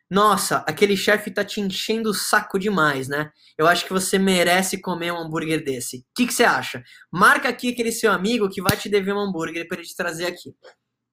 [0.10, 3.32] Nossa, aquele chefe tá te enchendo o saco demais, né?
[3.58, 5.98] Eu acho que você merece comer um hambúrguer desse.
[5.98, 6.84] O que, que você acha?
[7.12, 10.28] Marca aqui aquele seu amigo que vai te dever um hambúrguer para ele te trazer
[10.28, 10.54] aqui.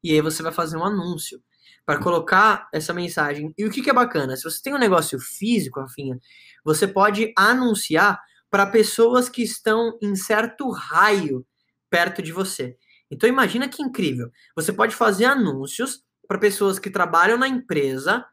[0.02, 1.42] E aí você vai fazer um anúncio
[1.86, 3.54] para colocar essa mensagem.
[3.56, 4.36] E o que, que é bacana?
[4.36, 6.18] Se você tem um negócio físico, Rafinha,
[6.64, 8.20] você pode anunciar
[8.50, 11.46] para pessoas que estão em certo raio
[11.88, 12.76] perto de você.
[13.10, 14.30] Então imagina que incrível.
[14.54, 18.24] Você pode fazer anúncios para pessoas que trabalham na empresa.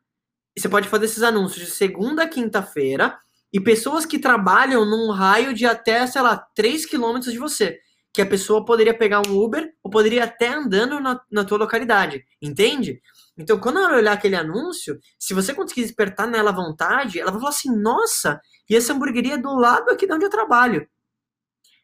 [0.58, 3.18] Você pode fazer esses anúncios de segunda a quinta-feira
[3.52, 7.80] e pessoas que trabalham num raio de até, sei lá, 3 quilômetros de você.
[8.14, 12.24] Que a pessoa poderia pegar um Uber ou poderia até andando na, na tua localidade.
[12.42, 13.02] Entende?
[13.38, 17.52] Então, quando ela olhar aquele anúncio, se você conseguir despertar nela vontade, ela vai falar
[17.52, 20.88] assim: nossa, e essa hamburgueria é do lado aqui de onde eu trabalho.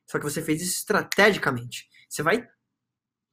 [0.06, 1.88] Só que você fez isso estrategicamente.
[2.10, 2.48] Você vai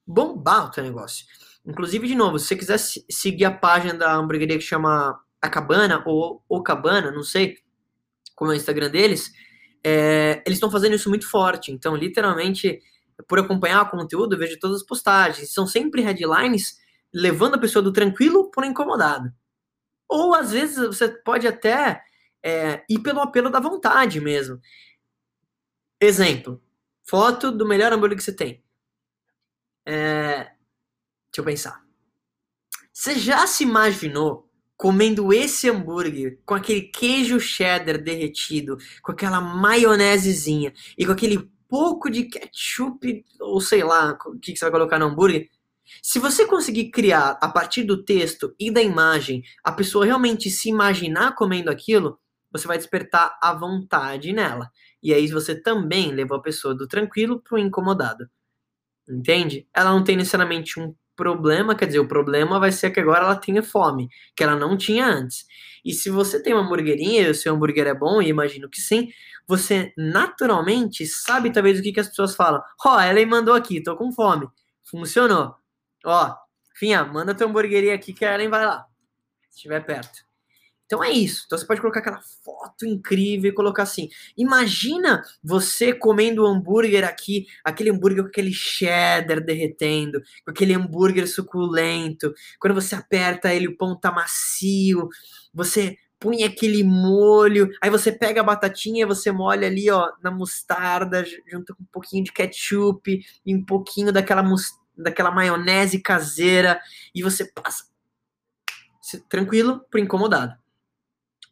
[0.06, 1.24] bombar o teu negócio.
[1.64, 6.02] Inclusive, de novo, se você quiser seguir a página da hamburgueria que chama A Cabana
[6.06, 7.58] ou O Cabana, não sei
[8.34, 9.30] como é o Instagram deles,
[9.84, 11.70] é, eles estão fazendo isso muito forte.
[11.72, 12.80] Então, literalmente,
[13.28, 15.52] por acompanhar o conteúdo, eu vejo todas as postagens.
[15.52, 16.78] São sempre headlines
[17.12, 19.32] levando a pessoa do tranquilo para o incomodado.
[20.08, 22.02] Ou às vezes você pode até
[22.42, 24.60] é, ir pelo apelo da vontade mesmo.
[26.00, 26.62] Exemplo:
[27.04, 28.64] foto do melhor hambúrguer que você tem.
[29.86, 31.84] É, deixa eu pensar.
[32.92, 40.72] Você já se imaginou comendo esse hambúrguer com aquele queijo cheddar derretido, com aquela maionesezinha
[40.96, 45.06] e com aquele pouco de ketchup ou sei lá o que você vai colocar no
[45.06, 45.48] hambúrguer?
[46.02, 50.68] Se você conseguir criar a partir do texto e da imagem, a pessoa realmente se
[50.68, 52.18] imaginar comendo aquilo,
[52.50, 54.70] você vai despertar a vontade nela.
[55.02, 58.28] E aí você também levou a pessoa do tranquilo para o incomodado.
[59.08, 59.66] Entende?
[59.74, 63.36] Ela não tem necessariamente um problema, quer dizer, o problema vai ser que agora ela
[63.36, 65.44] tenha fome, que ela não tinha antes.
[65.84, 68.80] E se você tem uma hamburguerinha e o seu hambúrguer é bom, e imagino que
[68.80, 69.08] sim,
[69.46, 72.62] você naturalmente sabe talvez o que, que as pessoas falam.
[72.86, 74.46] Ó, oh, ela mandou aqui, tô com fome.
[74.90, 75.59] Funcionou.
[76.04, 76.34] Ó,
[76.74, 78.86] Finha, manda tua hamburgueria aqui que a Ellen vai lá.
[79.50, 80.24] Se estiver perto.
[80.86, 81.44] Então é isso.
[81.46, 84.08] Então você pode colocar aquela foto incrível e colocar assim.
[84.36, 91.28] Imagina você comendo um hambúrguer aqui, aquele hambúrguer com aquele cheddar derretendo, com aquele hambúrguer
[91.28, 92.34] suculento.
[92.58, 95.08] Quando você aperta ele, o pão tá macio.
[95.54, 101.24] Você põe aquele molho, aí você pega a batatinha, você molha ali, ó, na mostarda,
[101.46, 104.42] junto com um pouquinho de ketchup e um pouquinho daquela
[105.02, 106.80] daquela maionese caseira
[107.14, 107.84] e você passa
[109.28, 110.54] tranquilo por incomodado.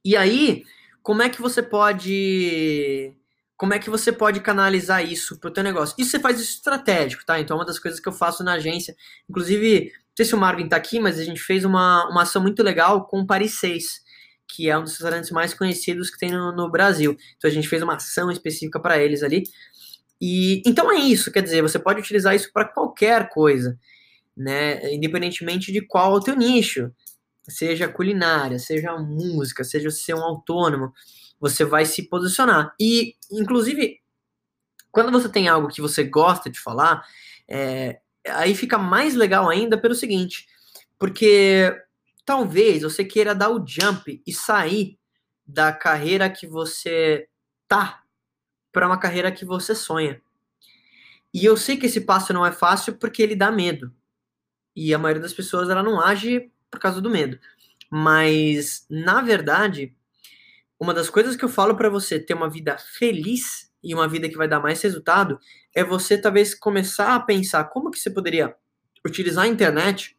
[0.05, 0.65] E aí,
[1.03, 3.15] como é que você pode
[3.59, 5.97] como é que você pode canalizar isso para o teu negócio?
[5.99, 7.41] Isso você faz isso estratégico, tá?
[7.41, 8.95] Então, é uma das coisas que eu faço na agência,
[9.29, 12.41] inclusive, não sei se o Marvin está aqui, mas a gente fez uma, uma ação
[12.41, 14.01] muito legal com o Paris 6,
[14.47, 17.17] que é um dos restaurantes mais conhecidos que tem no, no Brasil.
[17.37, 19.43] Então, a gente fez uma ação específica para eles ali.
[20.21, 23.79] E então é isso, quer dizer, você pode utilizar isso para qualquer coisa,
[24.37, 24.93] né?
[24.93, 26.93] Independentemente de qual é o teu nicho
[27.49, 30.93] seja culinária, seja música, seja ser um autônomo,
[31.41, 32.75] você vai se posicionar.
[32.79, 34.01] E, inclusive,
[34.91, 37.05] quando você tem algo que você gosta de falar,
[37.49, 40.47] é, aí fica mais legal ainda pelo seguinte,
[40.99, 41.75] porque
[42.25, 44.99] talvez você queira dar o jump e sair
[45.47, 47.27] da carreira que você
[47.67, 48.03] tá
[48.79, 50.23] para uma carreira que você sonha.
[51.35, 53.93] E eu sei que esse passo não é fácil porque ele dá medo.
[54.75, 57.41] E a maioria das pessoas ela não age por causa do medo.
[57.91, 59.97] Mas, na verdade,
[60.79, 64.29] uma das coisas que eu falo para você ter uma vida feliz e uma vida
[64.29, 65.41] que vai dar mais resultado
[65.75, 68.55] é você talvez começar a pensar como que você poderia
[69.05, 70.17] utilizar a internet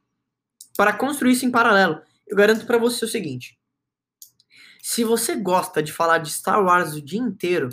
[0.75, 2.01] para construir isso em paralelo.
[2.27, 3.57] Eu garanto para você o seguinte:
[4.81, 7.69] se você gosta de falar de Star Wars o dia inteiro,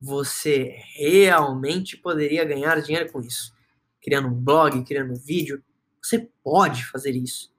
[0.00, 3.52] você realmente poderia ganhar dinheiro com isso.
[4.00, 5.62] Criando um blog, criando um vídeo,
[6.02, 7.52] você pode fazer isso.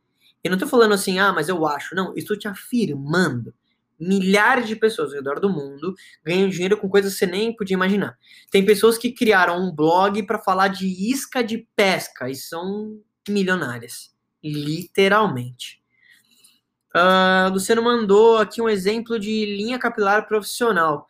[0.44, 1.94] Eu não estou falando assim, ah, mas eu acho.
[1.94, 3.54] Não, estou te afirmando.
[4.00, 7.74] Milhares de pessoas ao redor do mundo ganham dinheiro com coisas que você nem podia
[7.74, 8.18] imaginar.
[8.50, 14.16] Tem pessoas que criaram um blog para falar de isca de pesca e são milionárias.
[14.42, 15.80] Literalmente.
[16.96, 21.08] Uh, Luciano mandou aqui um exemplo de linha capilar profissional.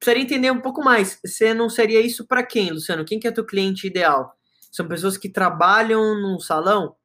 [0.00, 1.20] Precisaria entender um pouco mais.
[1.22, 3.04] Você não seria isso para quem, Luciano?
[3.04, 4.34] Quem que é teu cliente ideal?
[4.72, 6.96] São pessoas que trabalham num salão?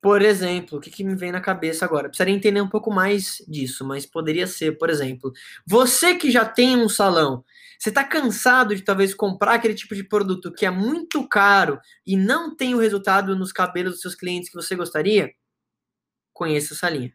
[0.00, 2.08] Por exemplo, o que, que, me vem na cabeça agora?
[2.08, 5.32] Precisaria entender um pouco mais disso, mas poderia ser, por exemplo,
[5.66, 7.44] você que já tem um salão,
[7.78, 12.16] você está cansado de talvez comprar aquele tipo de produto que é muito caro e
[12.16, 15.32] não tem o resultado nos cabelos dos seus clientes que você gostaria?
[16.32, 17.12] Conheça essa linha.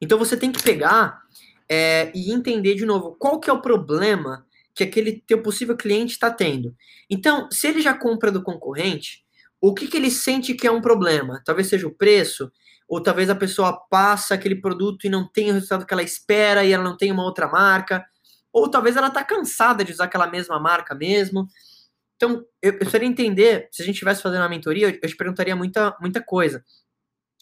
[0.00, 1.20] Então você tem que pegar
[1.68, 6.12] é, e entender de novo qual que é o problema que aquele teu possível cliente
[6.12, 6.76] está tendo.
[7.08, 9.24] Então, se ele já compra do concorrente,
[9.60, 11.42] o que, que ele sente que é um problema?
[11.44, 12.52] Talvez seja o preço,
[12.86, 16.62] ou talvez a pessoa passa aquele produto e não tem o resultado que ela espera
[16.62, 18.04] e ela não tem uma outra marca,
[18.52, 21.48] ou talvez ela está cansada de usar aquela mesma marca mesmo.
[22.16, 25.16] Então, eu, eu precisaria entender, se a gente estivesse fazendo uma mentoria, eu, eu te
[25.16, 26.62] perguntaria muita, muita coisa.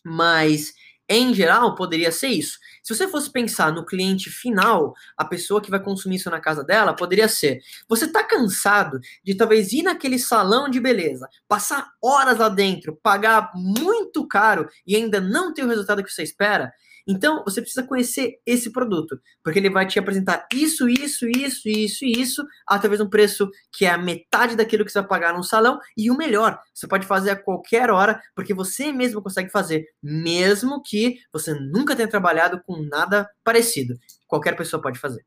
[0.05, 0.73] Mas
[1.09, 2.59] em geral, poderia ser isso.
[2.85, 6.63] Se você fosse pensar no cliente final, a pessoa que vai consumir isso na casa
[6.63, 12.39] dela, poderia ser: você está cansado de talvez ir naquele salão de beleza, passar horas
[12.39, 16.75] lá dentro, pagar muito caro e ainda não ter o resultado que você espera?
[17.07, 22.05] Então, você precisa conhecer esse produto, porque ele vai te apresentar isso, isso, isso, isso
[22.05, 25.43] isso, através de um preço que é a metade daquilo que você vai pagar no
[25.43, 29.87] salão, e o melhor, você pode fazer a qualquer hora, porque você mesmo consegue fazer,
[30.03, 33.95] mesmo que você nunca tenha trabalhado com nada parecido.
[34.27, 35.25] Qualquer pessoa pode fazer.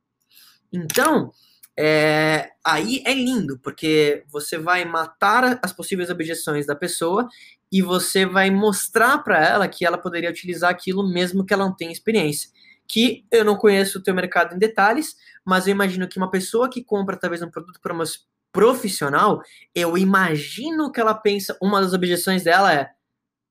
[0.74, 1.32] Então,
[1.80, 7.28] é, aí é lindo, porque você vai matar as possíveis objeções da pessoa
[7.72, 11.76] e você vai mostrar para ela que ela poderia utilizar aquilo mesmo que ela não
[11.76, 12.50] tenha experiência.
[12.88, 16.70] Que eu não conheço o teu mercado em detalhes, mas eu imagino que uma pessoa
[16.70, 18.06] que compra talvez um produto para uma
[18.52, 19.42] profissional,
[19.76, 22.90] eu imagino que ela pensa, uma das objeções dela é: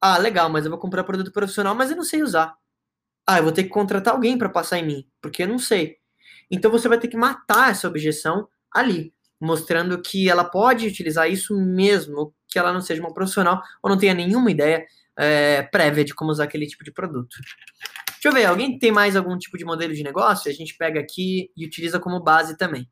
[0.01, 2.57] "Ah, legal, mas eu vou comprar produto profissional, mas eu não sei usar.
[3.27, 5.99] Ah, eu vou ter que contratar alguém para passar em mim, porque eu não sei."
[6.51, 11.57] Então você vai ter que matar essa objeção ali, mostrando que ela pode utilizar isso
[11.57, 14.83] mesmo que ela não seja uma profissional ou não tenha nenhuma ideia
[15.15, 17.37] é, prévia de como usar aquele tipo de produto.
[18.15, 20.51] Deixa eu ver, alguém tem mais algum tipo de modelo de negócio?
[20.51, 22.89] A gente pega aqui e utiliza como base também.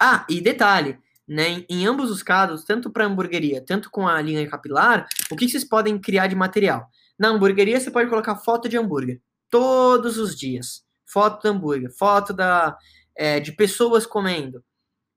[0.00, 0.96] Ah, e detalhe,
[1.26, 5.46] né, em, ambos os casos, tanto para hamburgueria, tanto com a linha capilar, o que,
[5.46, 6.86] que vocês podem criar de material?
[7.18, 10.84] Na hamburgueria, você pode colocar foto de hambúrguer todos os dias.
[11.04, 12.76] Foto do hambúrguer, foto da,
[13.16, 14.64] é, de pessoas comendo.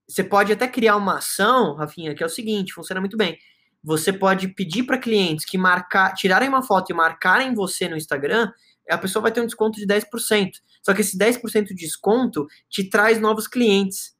[0.07, 3.37] Você pode até criar uma ação, Rafinha, que é o seguinte, funciona muito bem.
[3.83, 8.51] você pode pedir para clientes que marcar, tirarem uma foto e marcarem você no Instagram,
[8.89, 10.51] a pessoa vai ter um desconto de 10%.
[10.83, 14.15] Só que esse 10% de desconto te traz novos clientes.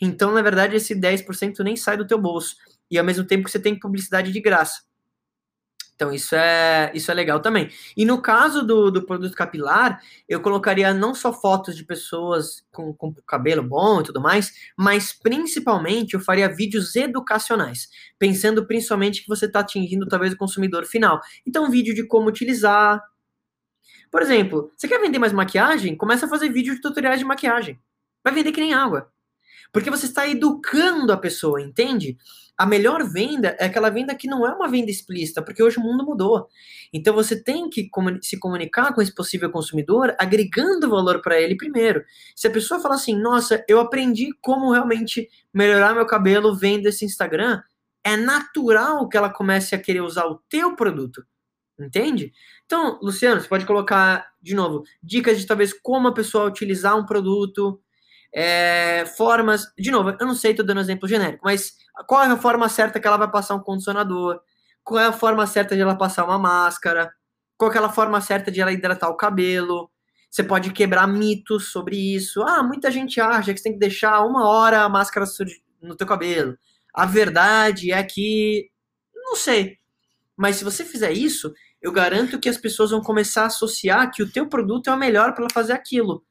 [0.00, 2.56] Então, na verdade, esse 10% nem sai do teu bolso.
[2.90, 4.82] E ao mesmo tempo que você tem publicidade de graça.
[5.98, 7.68] Então, isso é, isso é legal também.
[7.96, 12.94] E no caso do, do produto capilar, eu colocaria não só fotos de pessoas com,
[12.94, 19.28] com cabelo bom e tudo mais, mas principalmente eu faria vídeos educacionais, pensando principalmente que
[19.28, 21.20] você está atingindo talvez o consumidor final.
[21.44, 23.02] Então, vídeo de como utilizar.
[24.08, 25.96] Por exemplo, você quer vender mais maquiagem?
[25.96, 27.76] Começa a fazer vídeo de tutoriais de maquiagem.
[28.22, 29.10] Vai vender que nem água.
[29.72, 32.16] Porque você está educando a pessoa, entende?
[32.58, 35.80] A melhor venda é aquela venda que não é uma venda explícita, porque hoje o
[35.80, 36.48] mundo mudou.
[36.92, 37.88] Então você tem que
[38.20, 42.04] se comunicar com esse possível consumidor, agregando valor para ele primeiro.
[42.34, 47.04] Se a pessoa falar assim, nossa, eu aprendi como realmente melhorar meu cabelo vendo esse
[47.04, 47.62] Instagram,
[48.02, 51.24] é natural que ela comece a querer usar o teu produto.
[51.78, 52.32] Entende?
[52.66, 57.06] Então, Luciano, você pode colocar, de novo, dicas de talvez como a pessoa utilizar um
[57.06, 57.80] produto,
[58.32, 59.72] é, formas.
[59.78, 61.74] De novo, eu não sei, estou dando exemplo genérico, mas
[62.06, 64.40] qual é a forma certa que ela vai passar um condicionador?
[64.84, 67.12] Qual é a forma certa de ela passar uma máscara?
[67.56, 69.90] Qual é a forma certa de ela hidratar o cabelo?
[70.30, 72.42] Você pode quebrar mitos sobre isso.
[72.42, 75.26] Ah, muita gente acha que você tem que deixar uma hora a máscara
[75.82, 76.56] no teu cabelo.
[76.94, 78.70] A verdade é que.
[79.14, 79.78] Não sei.
[80.36, 81.52] Mas se você fizer isso,
[81.82, 84.98] eu garanto que as pessoas vão começar a associar que o teu produto é o
[84.98, 86.24] melhor para fazer aquilo.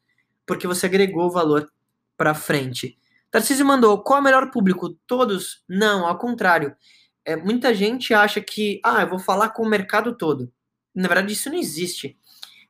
[0.45, 1.70] Porque você agregou valor
[2.18, 2.97] para frente.
[3.30, 4.97] Tarcísio mandou, qual é o melhor público?
[5.05, 5.63] Todos?
[5.70, 6.76] Não, ao contrário.
[7.24, 10.51] É, muita gente acha que, ah, eu vou falar com o mercado todo.
[10.95, 12.18] Na verdade, isso não existe.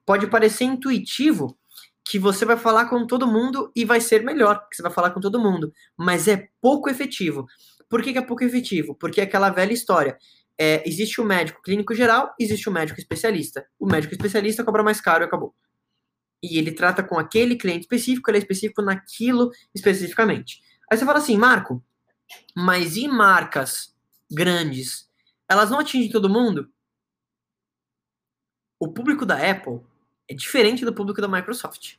[0.05, 1.57] Pode parecer intuitivo
[2.09, 5.11] que você vai falar com todo mundo e vai ser melhor, que você vai falar
[5.11, 7.45] com todo mundo, mas é pouco efetivo.
[7.89, 8.95] Por que, que é pouco efetivo?
[8.95, 10.17] Porque é aquela velha história.
[10.59, 13.65] É, existe o médico clínico geral, existe o médico especialista.
[13.79, 15.53] O médico especialista cobra mais caro e acabou
[16.41, 20.61] e ele trata com aquele cliente específico, ele é específico naquilo especificamente.
[20.89, 21.83] Aí você fala assim, Marco,
[22.55, 23.95] mas e marcas
[24.31, 25.09] grandes?
[25.49, 26.71] Elas não atingem todo mundo?
[28.79, 29.81] O público da Apple
[30.29, 31.95] é diferente do público da Microsoft.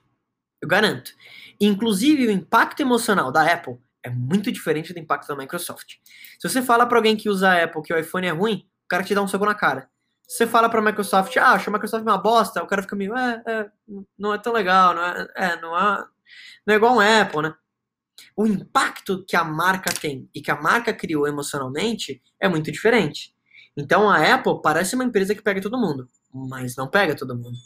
[0.61, 1.13] Eu garanto.
[1.61, 5.97] Inclusive, o impacto emocional da Apple é muito diferente do impacto da Microsoft.
[6.39, 8.89] Se você fala para alguém que usa a Apple que o iPhone é ruim, o
[8.89, 9.91] cara te dá um soco na cara
[10.29, 13.17] você fala para a Microsoft, ah, acho a Microsoft uma bosta, o cara fica meio,
[13.17, 13.71] é, é,
[14.19, 16.05] não é tão legal, não é, é, não é,
[16.67, 17.55] não é igual um Apple, né?
[18.37, 23.35] O impacto que a marca tem e que a marca criou emocionalmente é muito diferente.
[23.75, 27.57] Então a Apple parece uma empresa que pega todo mundo, mas não pega todo mundo.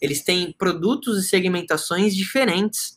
[0.00, 2.96] Eles têm produtos e segmentações diferentes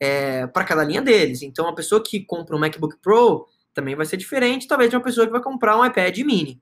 [0.00, 1.42] é, para cada linha deles.
[1.42, 5.02] Então a pessoa que compra um MacBook Pro também vai ser diferente, talvez, de uma
[5.02, 6.60] pessoa que vai comprar um iPad mini.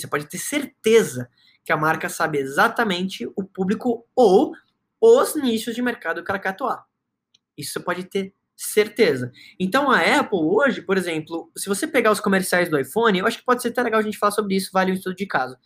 [0.00, 1.28] Você pode ter certeza
[1.64, 4.52] que a marca sabe exatamente o público ou
[5.00, 6.84] os nichos de mercado que ela quer atuar.
[7.56, 9.32] Isso você pode ter certeza.
[9.58, 13.38] Então a Apple hoje, por exemplo, se você pegar os comerciais do iPhone, eu acho
[13.38, 15.56] que pode ser até legal a gente falar sobre isso, vale um estudo de caso.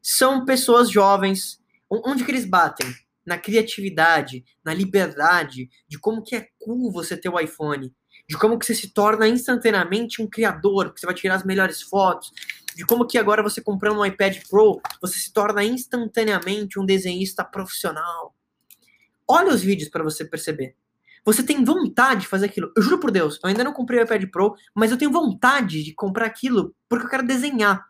[0.00, 1.60] São pessoas jovens,
[1.90, 2.86] onde que eles batem?
[3.26, 7.92] Na criatividade, na liberdade, de como que é cool você ter o iPhone,
[8.26, 11.82] de como que você se torna instantaneamente um criador, porque você vai tirar as melhores
[11.82, 12.32] fotos,
[12.78, 17.44] de como que agora você comprando um iPad Pro, você se torna instantaneamente um desenhista
[17.44, 18.32] profissional.
[19.26, 20.76] Olha os vídeos para você perceber.
[21.24, 22.72] Você tem vontade de fazer aquilo.
[22.76, 25.82] Eu juro por Deus, eu ainda não comprei o iPad Pro, mas eu tenho vontade
[25.82, 27.84] de comprar aquilo porque eu quero desenhar.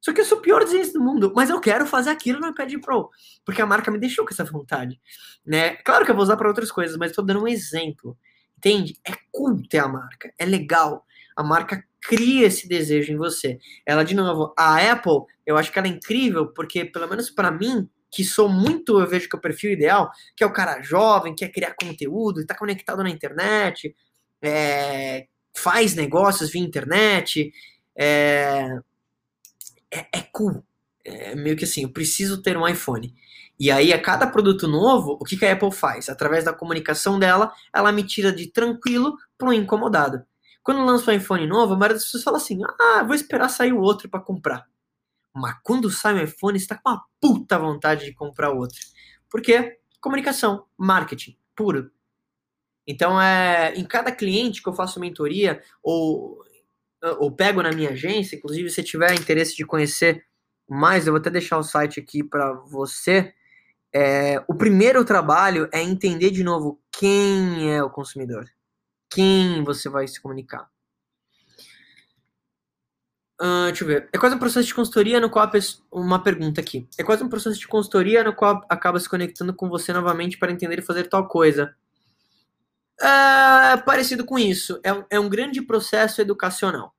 [0.00, 2.48] Só que eu sou o pior desenhista do mundo, mas eu quero fazer aquilo no
[2.48, 3.10] iPad Pro,
[3.44, 4.98] porque a marca me deixou com essa vontade,
[5.44, 5.76] né?
[5.84, 8.16] Claro que eu vou usar para outras coisas, mas estou dando um exemplo.
[8.56, 8.98] Entende?
[9.04, 11.04] É cool ter a marca, é legal.
[11.36, 13.58] A marca cria esse desejo em você.
[13.84, 17.50] Ela, de novo, a Apple, eu acho que ela é incrível, porque, pelo menos para
[17.50, 20.80] mim, que sou muito, eu vejo que é o perfil ideal, que é o cara
[20.82, 23.94] jovem, quer criar conteúdo, está conectado na internet,
[24.42, 27.52] é, faz negócios via internet,
[27.96, 28.78] é,
[29.90, 30.64] é, é cool.
[31.04, 33.14] É meio que assim, eu preciso ter um iPhone.
[33.58, 36.08] E aí, a cada produto novo, o que, que a Apple faz?
[36.08, 40.22] Através da comunicação dela, ela me tira de tranquilo para um incomodado.
[40.66, 43.72] Quando lança um iPhone novo, a maioria das pessoas fala assim: ah, vou esperar sair
[43.72, 44.66] o outro para comprar.
[45.32, 48.76] Mas quando sai um iPhone, está com uma puta vontade de comprar outro.
[49.30, 49.78] Por quê?
[50.00, 51.92] Comunicação, marketing, puro.
[52.84, 56.42] Então, é, em cada cliente que eu faço mentoria, ou,
[57.20, 60.26] ou pego na minha agência, inclusive se tiver interesse de conhecer
[60.68, 63.32] mais, eu vou até deixar o site aqui para você.
[63.94, 68.46] É, o primeiro trabalho é entender de novo quem é o consumidor
[69.16, 70.68] quem você vai se comunicar.
[73.40, 74.08] Uh, deixa eu ver.
[74.12, 75.50] É quase um processo de consultoria no qual
[75.90, 76.86] uma pergunta aqui.
[76.98, 80.52] É quase um processo de consultoria no qual acaba se conectando com você novamente para
[80.52, 81.74] entender e fazer tal coisa.
[83.00, 84.78] É parecido com isso.
[84.82, 86.94] É um, é um grande processo educacional.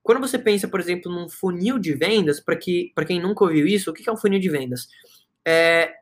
[0.00, 3.90] Quando você pensa, por exemplo, num funil de vendas, para que, quem nunca ouviu isso,
[3.90, 4.86] o que é um funil de vendas?
[5.44, 5.92] É,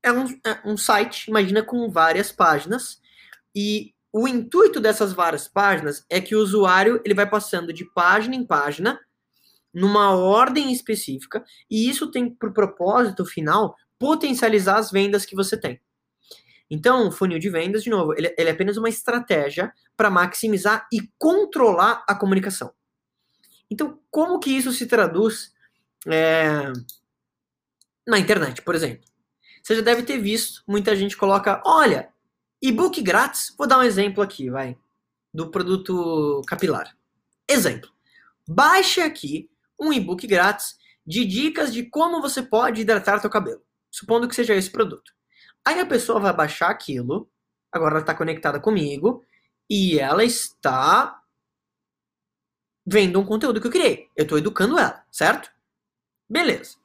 [0.00, 3.00] é, um, é um site, imagina, com várias páginas,
[3.54, 8.34] e o intuito dessas várias páginas é que o usuário ele vai passando de página
[8.34, 9.00] em página,
[9.72, 15.80] numa ordem específica, e isso tem por propósito final potencializar as vendas que você tem.
[16.68, 20.88] Então, o funil de vendas, de novo, ele, ele é apenas uma estratégia para maximizar
[20.92, 22.72] e controlar a comunicação.
[23.68, 25.52] Então, como que isso se traduz
[26.06, 26.72] é,
[28.06, 29.04] na internet, por exemplo?
[29.62, 32.08] Você já deve ter visto, muita gente coloca, olha,
[32.62, 33.54] e-book grátis.
[33.56, 34.76] Vou dar um exemplo aqui, vai,
[35.32, 36.96] do produto capilar.
[37.48, 37.90] Exemplo.
[38.48, 44.28] Baixe aqui um e-book grátis de dicas de como você pode hidratar seu cabelo, supondo
[44.28, 45.12] que seja esse produto.
[45.64, 47.30] Aí a pessoa vai baixar aquilo,
[47.72, 49.24] agora ela está conectada comigo,
[49.68, 51.22] e ela está
[52.86, 54.08] vendo um conteúdo que eu criei.
[54.16, 55.50] Eu estou educando ela, certo?
[56.28, 56.76] Beleza.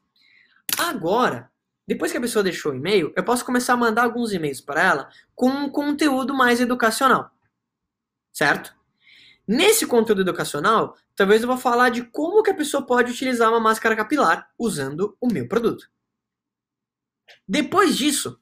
[0.78, 1.52] Agora,
[1.88, 4.82] depois que a pessoa deixou o e-mail, eu posso começar a mandar alguns e-mails para
[4.82, 7.32] ela com um conteúdo mais educacional.
[8.34, 8.76] Certo?
[9.48, 13.60] Nesse conteúdo educacional, talvez eu vou falar de como que a pessoa pode utilizar uma
[13.60, 15.88] máscara capilar usando o meu produto.
[17.48, 18.40] Depois disso,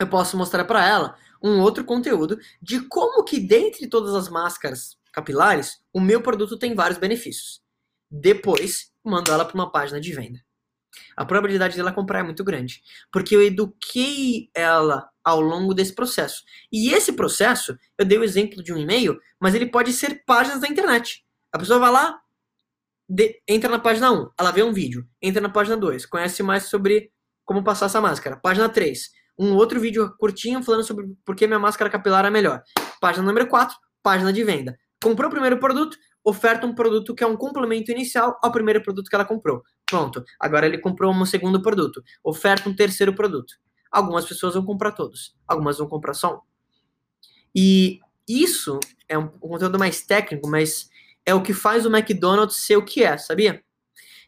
[0.00, 4.98] eu posso mostrar para ela um outro conteúdo de como que dentre todas as máscaras
[5.12, 7.62] capilares, o meu produto tem vários benefícios.
[8.10, 10.44] Depois, mando ela para uma página de venda.
[11.16, 12.82] A probabilidade dela comprar é muito grande,
[13.12, 16.42] porque eu eduquei ela ao longo desse processo.
[16.72, 20.60] E esse processo, eu dei o exemplo de um e-mail, mas ele pode ser páginas
[20.60, 21.24] da internet.
[21.52, 22.20] A pessoa vai lá,
[23.08, 26.64] de, entra na página 1, ela vê um vídeo, entra na página 2, conhece mais
[26.64, 27.10] sobre
[27.44, 28.36] como passar essa máscara.
[28.36, 32.62] Página 3, um outro vídeo curtinho falando sobre por que minha máscara capilar é melhor.
[33.00, 34.76] Página número 4, página de venda.
[35.02, 39.08] Comprou o primeiro produto, oferta um produto que é um complemento inicial ao primeiro produto
[39.08, 39.62] que ela comprou.
[39.86, 43.54] Pronto, agora ele comprou um segundo produto, oferta um terceiro produto.
[43.90, 46.40] Algumas pessoas vão comprar todos, algumas vão comprar só um.
[47.54, 50.88] E isso é um, conteúdo mais técnico, mas
[51.24, 53.62] é o que faz o McDonald's ser o que é, sabia?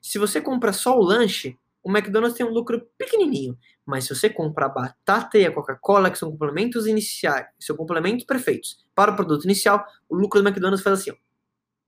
[0.01, 4.29] Se você compra só o lanche, o McDonald's tem um lucro pequenininho, mas se você
[4.29, 9.17] compra a batata e a Coca-Cola, que são complementos iniciais, são complementos perfeitos para o
[9.17, 11.15] produto inicial, o lucro do McDonald's faz assim, ó.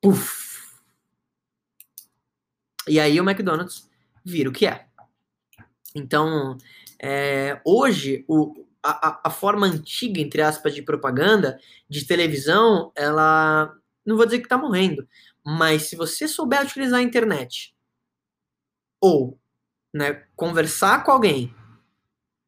[0.00, 0.47] Puf.
[2.88, 3.88] E aí o McDonald's
[4.24, 4.86] vira o que é.
[5.94, 6.56] Então,
[7.00, 11.58] é, hoje, o, a, a, forma antiga, entre aspas, de propaganda,
[11.88, 13.74] de televisão, ela.
[14.04, 15.06] Não vou dizer que está morrendo,
[15.44, 17.74] mas se você souber utilizar a internet
[19.00, 19.38] ou
[19.94, 21.54] né, conversar com alguém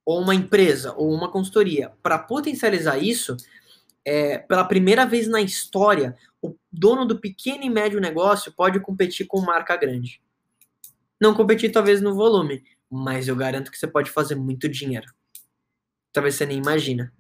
[0.07, 3.37] ou uma empresa ou uma consultoria para potencializar isso,
[4.05, 9.27] é, pela primeira vez na história, o dono do pequeno e médio negócio pode competir
[9.27, 10.21] com marca grande.
[11.21, 15.07] Não competir talvez no volume, mas eu garanto que você pode fazer muito dinheiro.
[16.13, 17.13] Talvez você nem imagina.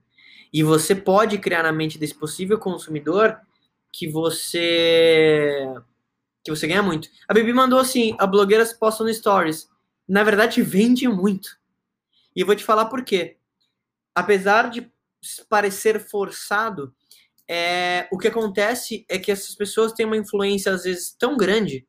[0.53, 3.39] E você pode criar na mente desse possível consumidor
[3.93, 5.67] que você
[6.43, 7.09] que você ganha muito.
[7.29, 9.69] A Bibi mandou assim: a blogueira se posta no stories.
[10.09, 11.57] Na verdade, vende muito.
[12.35, 13.37] E eu vou te falar por quê.
[14.15, 14.91] Apesar de
[15.49, 16.95] parecer forçado,
[17.47, 21.87] é, o que acontece é que essas pessoas têm uma influência, às vezes, tão grande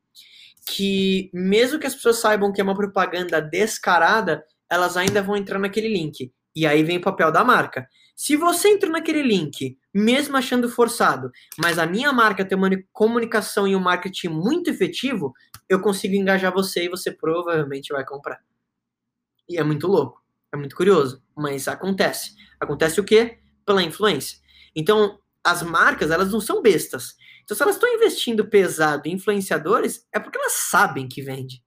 [0.67, 5.59] que, mesmo que as pessoas saibam que é uma propaganda descarada, elas ainda vão entrar
[5.59, 6.31] naquele link.
[6.55, 7.87] E aí vem o papel da marca.
[8.15, 13.67] Se você entrou naquele link, mesmo achando forçado, mas a minha marca tem uma comunicação
[13.67, 15.33] e um marketing muito efetivo,
[15.67, 18.39] eu consigo engajar você e você provavelmente vai comprar.
[19.49, 20.21] E é muito louco.
[20.53, 22.35] É muito curioso, mas acontece.
[22.59, 23.39] Acontece o quê?
[23.65, 24.37] Pela influência.
[24.75, 27.15] Então, as marcas, elas não são bestas.
[27.43, 31.63] Então, se elas estão investindo pesado em influenciadores, é porque elas sabem que vende.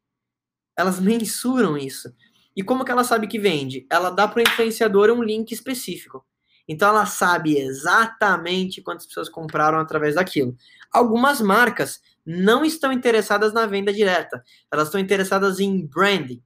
[0.77, 2.13] Elas mensuram isso.
[2.57, 3.87] E como que ela sabe que vende?
[3.91, 6.25] Ela dá para o influenciador um link específico.
[6.67, 10.57] Então ela sabe exatamente quantas pessoas compraram através daquilo.
[10.91, 16.43] Algumas marcas não estão interessadas na venda direta, elas estão interessadas em branding.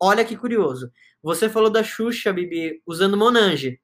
[0.00, 0.90] Olha que curioso.
[1.22, 3.80] Você falou da Xuxa, Bibi, usando Monange.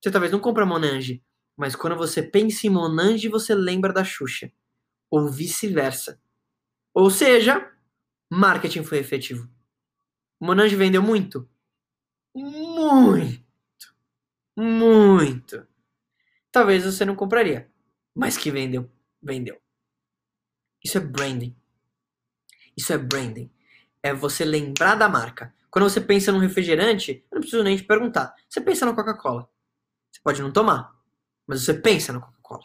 [0.00, 1.20] Você talvez não compra Monange,
[1.56, 4.52] mas quando você pensa em Monange, você lembra da Xuxa.
[5.10, 6.20] Ou vice-versa.
[6.92, 7.72] Ou seja,
[8.30, 9.48] marketing foi efetivo.
[10.40, 11.48] Monange vendeu muito?
[12.34, 13.94] Muito.
[14.56, 15.66] Muito.
[16.52, 17.70] Talvez você não compraria,
[18.14, 18.90] mas que vendeu,
[19.22, 19.60] vendeu.
[20.84, 21.56] Isso é branding.
[22.76, 23.50] Isso é branding.
[24.02, 25.54] É você lembrar da marca.
[25.70, 28.34] Quando você pensa num refrigerante, eu não preciso nem te perguntar.
[28.48, 29.48] Você pensa na Coca-Cola.
[30.10, 30.95] Você pode não tomar,
[31.46, 32.64] mas você pensa na Coca-Cola.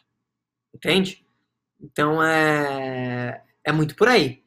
[0.74, 1.26] Entende?
[1.80, 4.42] Então é é muito por aí.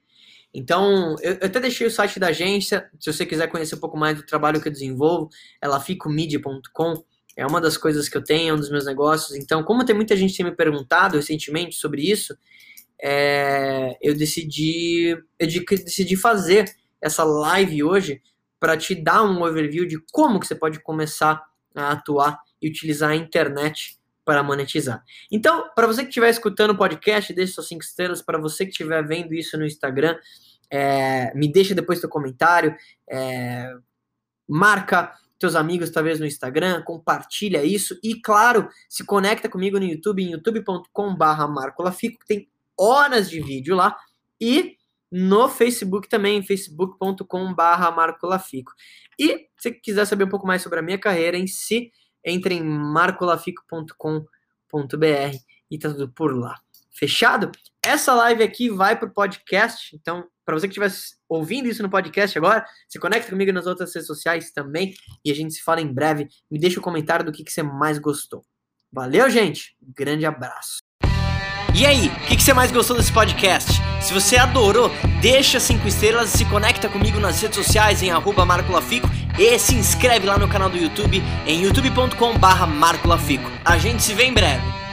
[0.53, 3.97] Então, eu, eu, até deixei o site da agência, se você quiser conhecer um pouco
[3.97, 5.29] mais do trabalho que eu desenvolvo,
[5.61, 7.05] é laficomedia.com,
[7.37, 9.37] é uma das coisas que eu tenho, é um dos meus negócios.
[9.37, 12.37] Então, como tem muita gente que tem me perguntado recentemente sobre isso,
[13.03, 16.73] é, eu decidi eu decidi fazer
[17.03, 18.23] essa live hoje
[18.61, 21.43] para te dar um overview de como que você pode começar
[21.75, 25.03] a atuar e utilizar a internet para monetizar.
[25.31, 28.23] Então, para você que estiver escutando o podcast, deixe suas cinco estrelas.
[28.23, 30.17] Para você que estiver vendo isso no Instagram,
[30.71, 32.75] é, me deixa depois seu comentário.
[33.09, 33.71] É,
[34.49, 37.99] marca teus amigos, talvez, no Instagram, compartilha isso.
[38.03, 42.49] E, claro, se conecta comigo no YouTube, em youtube.com.br marcolafico, tem
[42.79, 43.97] horas de vídeo lá.
[44.41, 44.77] E
[45.13, 47.63] no Facebook também, facebook.com.br
[47.95, 48.73] marcolafico.
[49.19, 51.93] E se quiser saber um pouco mais sobre a minha carreira em si,
[52.25, 55.37] entre em marcolafico.com.br
[55.71, 56.59] e tá tudo por lá.
[56.93, 57.53] Fechado?
[57.85, 60.93] Essa live aqui vai pro podcast, então para você que estiver
[61.29, 64.95] ouvindo isso no podcast agora, se conecta comigo nas outras redes sociais também
[65.25, 66.29] e a gente se fala em breve.
[66.51, 68.45] Me deixa um comentário do que, que você mais gostou.
[68.93, 69.75] Valeu, gente!
[69.83, 70.79] Grande abraço!
[71.75, 73.74] E aí, o que, que, você mais gostou desse podcast?
[74.05, 74.91] Se você adorou,
[75.23, 78.11] deixa cinco estrelas se conecta comigo nas redes sociais em
[78.45, 83.51] marcolafico e se inscreve lá no canal do YouTube em youtube.com barra marcolafico.
[83.65, 84.84] A gente se vê em breve.